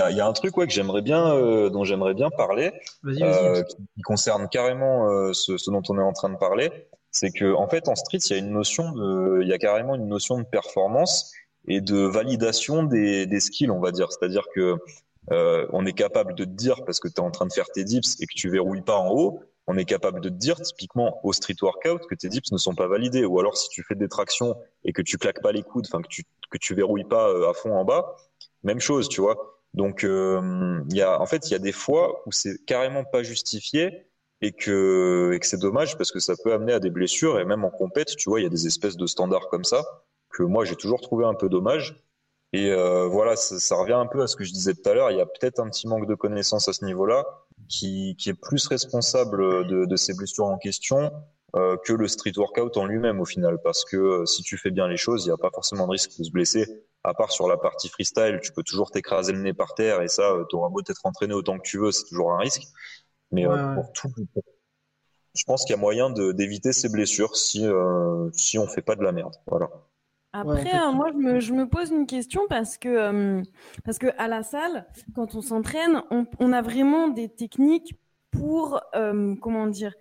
[0.00, 1.34] a, y, a, un truc ouais, que j'aimerais bien,
[1.70, 2.72] dont j'aimerais bien parler,
[3.04, 6.70] qui, concerne carrément ce, ce, dont on est en train de parler,
[7.10, 9.58] c'est que en fait en street il y a une notion de, il y a
[9.58, 11.32] carrément une notion de performance
[11.66, 14.08] et de validation des, des skills, on va dire.
[14.12, 14.76] C'est-à-dire que
[15.32, 17.68] euh, on est capable de te dire, parce que tu es en train de faire
[17.70, 20.60] tes dips et que tu verrouilles pas en haut, on est capable de te dire
[20.60, 23.24] typiquement au street workout que tes dips ne sont pas validés.
[23.24, 26.02] Ou alors si tu fais des tractions et que tu claques pas les coudes, enfin
[26.02, 28.16] que tu que tu verrouilles pas euh, à fond en bas,
[28.62, 29.60] même chose, tu vois.
[29.74, 33.04] Donc euh, il y a en fait il y a des fois où c'est carrément
[33.04, 34.06] pas justifié
[34.40, 37.44] et que et que c'est dommage parce que ça peut amener à des blessures et
[37.44, 39.84] même en compète, tu vois, il y a des espèces de standards comme ça
[40.30, 41.96] que moi j'ai toujours trouvé un peu dommage
[42.52, 44.94] et euh, voilà, ça, ça, revient un peu à ce que je disais tout à
[44.94, 45.10] l'heure.
[45.10, 47.24] Il y a peut-être un petit manque de connaissances à ce niveau-là,
[47.68, 51.12] qui, qui, est plus responsable de, de ces blessures en question
[51.56, 53.58] euh, que le street workout en lui-même au final.
[53.62, 55.92] Parce que euh, si tu fais bien les choses, il n'y a pas forcément de
[55.92, 56.66] risque de se blesser.
[57.02, 60.08] À part sur la partie freestyle, tu peux toujours t'écraser le nez par terre et
[60.08, 62.62] ça, tu auras beau t'être entraîné autant que tu veux, c'est toujours un risque.
[63.30, 64.08] Mais pour tout,
[65.34, 67.64] je pense qu'il y a moyen d'éviter ces blessures si
[68.32, 69.36] si on fait pas de la merde.
[69.46, 69.70] Voilà.
[70.40, 73.42] Après, euh, moi, je me, je me, pose une question parce que, euh,
[73.84, 77.94] parce que à la salle, quand on s'entraîne, on, on, a vraiment des techniques
[78.30, 79.94] pour, euh, comment dire,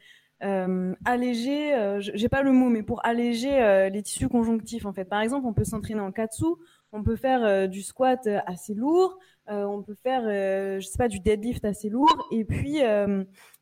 [1.06, 5.06] alléger, j'ai pas le mot, mais pour alléger les tissus conjonctifs, en fait.
[5.06, 6.46] Par exemple, on peut s'entraîner en katsu,
[6.92, 9.18] on peut faire du squat assez lourd,
[9.48, 10.22] on peut faire,
[10.80, 12.82] je sais pas, du deadlift assez lourd, et puis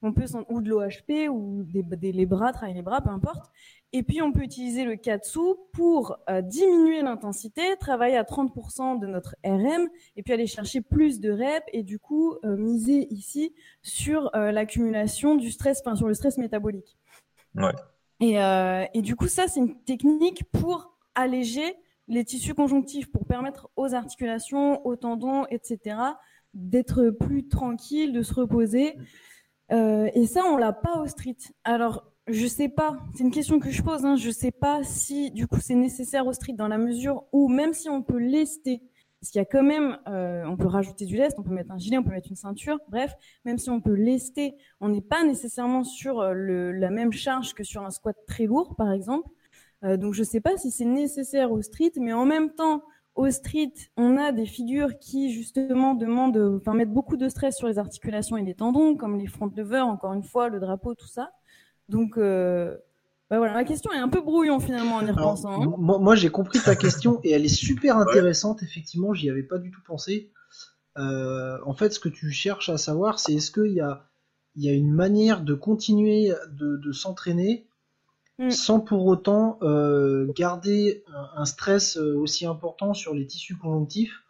[0.01, 3.49] on peut ou de l'OHP ou des, des, les bras, travailler les bras, peu importe.
[3.95, 5.39] Et puis, on peut utiliser le katsu
[5.71, 11.19] pour euh, diminuer l'intensité, travailler à 30% de notre RM, et puis aller chercher plus
[11.19, 16.07] de reps, et du coup, euh, miser ici sur euh, l'accumulation du stress, enfin, sur
[16.07, 16.97] le stress métabolique.
[17.53, 17.71] Ouais.
[18.19, 18.37] Et,
[18.97, 21.75] et du coup, ça, c'est une technique pour alléger
[22.07, 25.97] les tissus conjonctifs, pour permettre aux articulations, aux tendons, etc.,
[26.53, 28.95] d'être plus tranquilles, de se reposer.
[29.69, 31.35] et ça, on l'a pas au street.
[31.65, 32.97] Alors, je sais pas.
[33.15, 34.05] C'est une question que je pose.
[34.05, 34.15] Hein.
[34.15, 37.74] Je sais pas si du coup c'est nécessaire au street dans la mesure où même
[37.74, 38.82] si on peut lester,
[39.19, 41.71] parce qu'il y a quand même, euh, on peut rajouter du lest, on peut mettre
[41.71, 42.80] un gilet, on peut mettre une ceinture.
[42.89, 43.13] Bref,
[43.45, 47.53] même si on peut lester, on n'est pas nécessairement sur euh, le, la même charge
[47.53, 49.30] que sur un squat très lourd, par exemple.
[49.84, 52.84] Euh, donc je sais pas si c'est nécessaire au street, mais en même temps,
[53.15, 57.67] au street, on a des figures qui justement demandent, enfin mettent beaucoup de stress sur
[57.67, 61.07] les articulations et les tendons, comme les front levers, encore une fois, le drapeau, tout
[61.07, 61.32] ça.
[61.89, 62.75] Donc, euh,
[63.29, 65.61] bah voilà, la question est un peu brouillon finalement en y repensant.
[65.61, 65.75] Hein.
[65.77, 68.63] moi, j'ai compris ta question et elle est super intéressante.
[68.63, 70.31] Effectivement, j'y avais pas du tout pensé.
[70.97, 74.05] Euh, en fait, ce que tu cherches à savoir, c'est est-ce qu'il y a,
[74.55, 77.67] il y a une manière de continuer de, s'entraîner
[78.38, 78.51] mm.
[78.51, 81.03] sans pour autant euh, garder
[81.36, 84.23] un, stress aussi important sur les tissus conjonctifs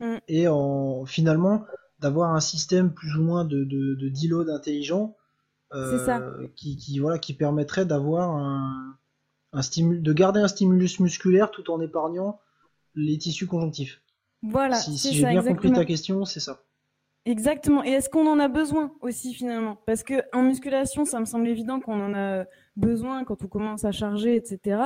[0.00, 0.16] mm.
[0.28, 1.64] et en, finalement
[2.00, 5.16] d'avoir un système plus ou moins de, de, de deload intelligent.
[5.74, 8.96] Euh, qui, voilà, qui permettrait d'avoir un,
[9.52, 12.38] un stimul, de garder un stimulus musculaire tout en épargnant
[12.94, 14.02] les tissus conjonctifs.
[14.42, 14.76] Voilà.
[14.76, 16.62] Si, j'ai bien compris ta question, c'est ça.
[17.24, 17.84] Exactement.
[17.84, 19.78] Et est-ce qu'on en a besoin aussi finalement?
[19.86, 22.44] Parce que en musculation, ça me semble évident qu'on en a
[22.76, 24.80] besoin quand on commence à charger, etc.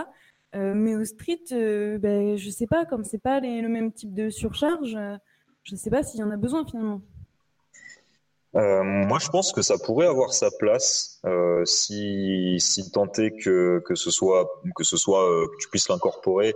[0.54, 4.14] Euh, mais au street, euh, ben, je sais pas, comme c'est pas le même type
[4.14, 4.96] de surcharge,
[5.62, 7.00] je sais pas s'il y en a besoin finalement.
[8.56, 13.32] Euh, moi, je pense que ça pourrait avoir sa place euh, si, si tant est
[13.32, 16.54] que, que ce soit que ce soit euh, que tu puisses l'incorporer.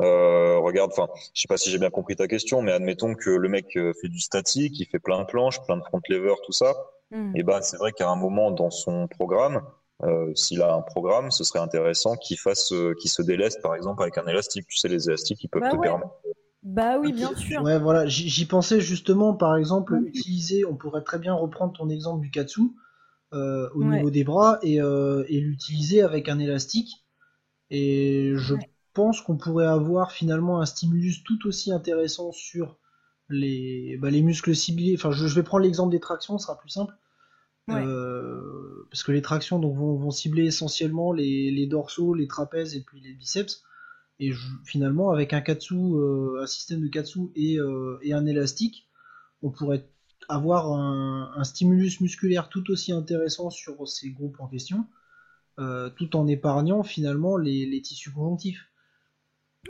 [0.00, 3.30] Euh, regarde, enfin, je sais pas si j'ai bien compris ta question, mais admettons que
[3.30, 6.34] le mec euh, fait du statique, il fait plein de planches, plein de front lever,
[6.44, 6.74] tout ça.
[7.10, 7.32] Hmm.
[7.34, 9.62] Et ben, c'est vrai qu'à un moment dans son programme,
[10.34, 12.70] s'il a un programme, ce serait intéressant qu'il fasse,
[13.00, 14.66] qu'il se déleste, par exemple, avec un élastique.
[14.68, 16.10] Tu sais, les élastiques, ils peuvent bah te permettre
[16.66, 17.62] bah oui, bien sûr.
[17.62, 22.22] Ouais, voilà, j'y pensais justement, par exemple, utiliser, on pourrait très bien reprendre ton exemple
[22.22, 22.60] du katsu
[23.32, 27.06] euh, au niveau des bras euh, et, l'utiliser avec un élastique.
[27.70, 28.56] Et je
[28.94, 32.76] pense qu'on pourrait avoir finalement un stimulus tout aussi intéressant sur
[33.28, 34.96] les, bah, les muscles ciblés.
[34.96, 36.94] Enfin, je, vais prendre l'exemple des tractions, ce sera plus simple.
[37.70, 42.80] Euh, parce que les tractions donc, vont, cibler essentiellement les, les, dorsaux, les trapèzes et
[42.80, 43.62] puis les biceps.
[44.18, 44.32] Et
[44.64, 48.88] finalement, avec un katsu, euh, un système de katsu euh, et, un élastique,
[49.42, 49.86] on pourrait
[50.28, 54.86] avoir un, stimulus musculaire tout aussi intéressant sur ces groupes en question,
[55.58, 58.70] euh, tout en épargnant finalement les, tissus conjonctifs.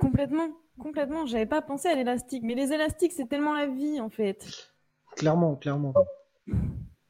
[0.00, 1.26] Complètement, complètement.
[1.26, 4.72] J'avais pas pensé à l'élastique, mais les élastiques, c'est tellement la vie en fait.
[5.16, 5.92] Clairement, clairement.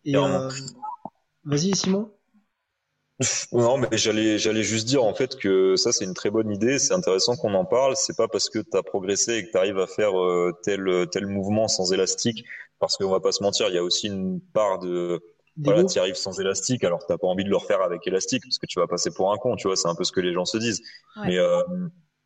[0.04, 0.14] Et
[1.44, 2.10] vas-y, Simon.
[3.52, 6.78] Non, mais j'allais, j'allais juste dire en fait que ça c'est une très bonne idée,
[6.78, 7.94] c'est intéressant qu'on en parle.
[7.96, 11.06] C'est pas parce que tu as progressé et que tu arrives à faire euh, tel
[11.10, 12.44] tel mouvement sans élastique,
[12.78, 15.20] parce qu'on va pas se mentir, il y a aussi une part de
[15.64, 18.58] voilà, tu arrives sans élastique, alors t'as pas envie de le refaire avec élastique parce
[18.58, 20.32] que tu vas passer pour un con, tu vois, c'est un peu ce que les
[20.34, 20.82] gens se disent.
[21.22, 21.62] Mais euh,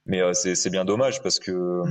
[0.07, 1.83] mais euh, c'est, c'est bien dommage parce que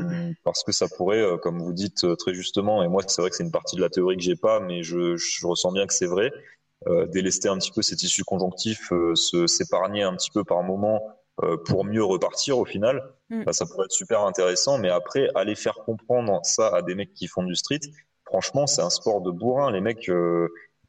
[0.44, 3.44] parce que ça pourrait, comme vous dites très justement, et moi c'est vrai que c'est
[3.44, 6.08] une partie de la théorie que j'ai pas, mais je, je ressens bien que c'est
[6.08, 6.32] vrai.
[6.32, 6.59] euh,
[7.08, 11.02] délester un petit peu ces tissus conjonctifs, euh, se s'épargner un petit peu par moment
[11.44, 13.44] euh, pour mieux repartir au final, mm.
[13.44, 14.78] bah, ça pourrait être super intéressant.
[14.78, 17.82] Mais après, aller faire comprendre ça à des mecs qui font du street,
[18.26, 19.72] franchement, c'est un sport de bourrin.
[19.72, 20.10] Les mecs,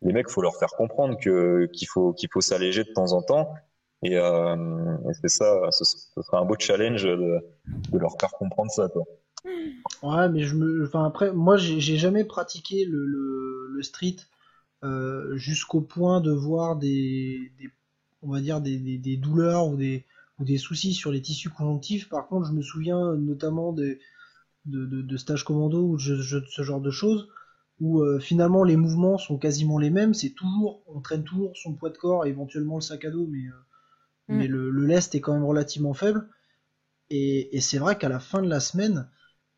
[0.03, 3.23] les mecs, faut leur faire comprendre que qu'il faut qu'il faut s'alléger de temps en
[3.23, 3.55] temps.
[4.03, 4.57] Et, euh,
[5.21, 7.39] c'est ça, ce, serait un beau challenge de,
[7.91, 9.05] de, leur faire comprendre ça, quoi.
[10.03, 14.17] Ouais, mais je me, enfin après, moi, j'ai jamais pratiqué le, le, le street
[14.83, 17.53] euh, jusqu'au point de voir des,
[18.23, 20.07] on va dire des, des, douleurs ou des,
[20.39, 22.09] ou des soucis sur les tissus conjonctifs.
[22.09, 23.99] Par contre, je me souviens notamment de,
[24.67, 27.29] de, de stages commando ou de, ce genre de choses
[27.81, 30.15] où euh, finalement les mouvements sont quasiment les mêmes.
[30.15, 33.27] C'est toujours, on traîne toujours son poids de corps et éventuellement le sac à dos,
[33.27, 34.37] mais, euh, mm.
[34.37, 36.29] mais le, le, lest est quand même relativement faible.
[37.09, 39.09] Et, et c'est vrai qu'à la fin de la semaine,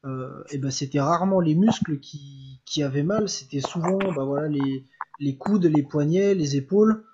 [0.04, 4.48] euh, et ben c'était rarement les muscles qui, qui avaient mal, c'était souvent bah voilà
[4.48, 4.86] les,
[5.22, 7.04] les coudes, les poignets, les épaules,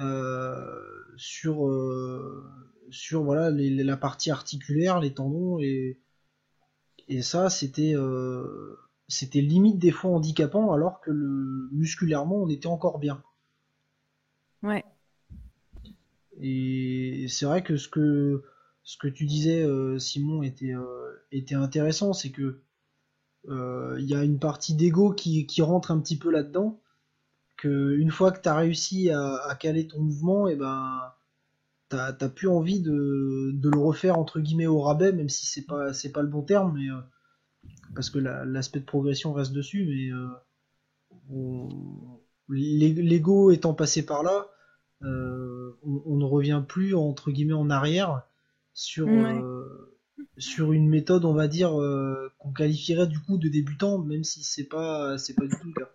[0.00, 0.54] euh,
[1.16, 2.42] sur, euh,
[2.90, 6.00] sur voilà, la partie articulaire, les tendons, et,
[7.08, 12.66] et ça, c'était euh, c'était limite des fois handicapant, alors que le, musculairement, on était
[12.66, 13.22] encore bien.
[14.62, 14.84] Ouais.
[16.40, 18.42] Et c'est vrai que ce que
[18.84, 19.66] ce que tu disais,
[19.98, 20.72] Simon, était,
[21.30, 22.62] était intéressant, c'est que
[23.48, 26.80] il y a une partie d'ego qui, qui, rentre un petit peu là-dedans,
[27.64, 31.00] une fois que tu as réussi à, caler ton mouvement, et eh ben
[31.88, 36.12] t'as plus envie de, le refaire entre guillemets au rabais, même si c'est pas c'est
[36.12, 37.00] pas le bon terme, mais euh,
[37.94, 40.28] parce que l'aspect de progression reste dessus, mais euh,
[42.48, 44.46] l'ego étant passé par là,
[45.02, 48.22] on, ne revient plus entre guillemets en arrière
[48.74, 49.08] sur
[50.36, 51.72] sur une méthode, on va dire,
[52.38, 55.72] qu'on qualifierait du coup de débutant, même si c'est pas c'est pas du tout le
[55.72, 55.90] cas.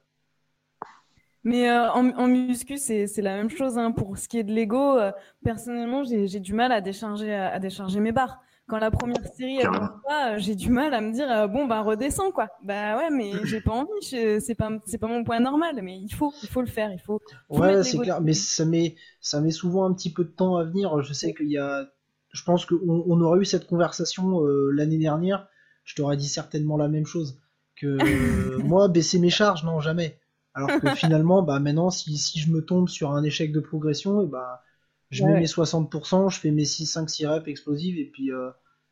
[1.46, 3.78] Mais en, en, muscu, c'est la même chose.
[3.78, 3.92] Hein.
[3.92, 4.98] Pour ce qui est de l'ego,
[5.44, 9.70] personnellement, j'ai du mal à décharger, à décharger mes barres quand la première série elle
[9.70, 12.50] pas, euh, j'ai du mal à me dire euh, bon bah redescends quoi.
[12.64, 16.14] Bah ouais mais j'ai pas envie, c'est pas c'est pas mon point normal mais il
[16.14, 17.22] faut il faut le faire, il faut.
[17.50, 20.64] ouais c'est clair, mais ça met ça met souvent un petit peu de temps à
[20.64, 21.02] venir.
[21.04, 21.88] Je sais qu'il y a,
[22.32, 22.78] je pense qu'on
[23.08, 25.48] on aurait eu cette conversation euh, l'année dernière,
[25.84, 27.40] je t'aurais dit certainement la même chose
[27.76, 27.98] que
[28.64, 30.20] moi baisser mes charges non jamais.
[30.56, 34.24] Alors que finalement bah maintenant si, si je me tombe sur un échec de progression
[34.24, 34.64] et bah
[35.12, 38.50] je mets mes 60%, je fais mes 6, 5, 6 reps explosives et puis, euh,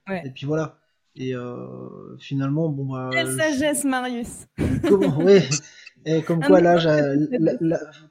[0.09, 0.77] et puis voilà.
[1.15, 3.09] Et euh, finalement, bon bah.
[3.11, 4.47] Quelle sagesse, Marius
[4.87, 5.47] Comment, ouais.
[6.05, 6.87] Et comme quoi l'âge,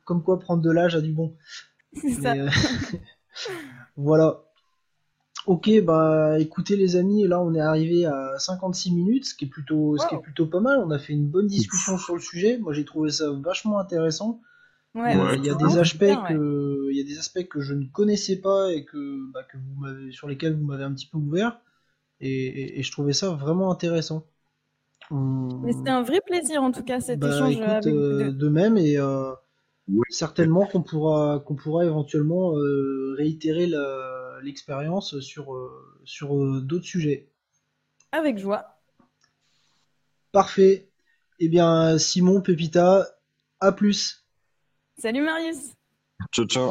[0.04, 1.36] comme quoi prendre de l'âge a du bon.
[1.94, 2.32] C'est ça.
[2.32, 2.48] Euh,
[3.96, 4.44] voilà.
[5.46, 9.48] Ok, bah écoutez les amis, là on est arrivé à 56 minutes, ce qui est
[9.48, 10.80] plutôt, ce qui est plutôt pas mal.
[10.84, 12.58] On a fait une bonne discussion sur le sujet.
[12.58, 14.40] Moi j'ai trouvé ça vachement intéressant.
[14.94, 17.86] Euh, il y a des aspects que, il y a des aspects que je ne
[17.86, 21.16] connaissais pas et que, bah, que vous m'avez, sur lesquels vous m'avez un petit peu
[21.16, 21.58] ouvert,
[22.20, 24.26] et, et, je trouvais ça vraiment intéressant.
[25.10, 28.78] Mais c'était un vrai plaisir en tout cas cet bah, échange avec euh, de même
[28.78, 29.32] et euh,
[30.10, 32.52] certainement qu'on pourra qu'on pourra éventuellement
[33.16, 33.66] réitérer
[34.42, 35.54] l'expérience sur
[36.04, 37.28] sur d'autres sujets.
[38.12, 38.80] Avec joie.
[40.32, 40.88] Parfait.
[41.38, 43.06] Eh bien Simon Pépita,
[43.60, 44.26] à plus.
[44.98, 45.74] Salut Marius.
[46.32, 46.70] Ciao, ciao.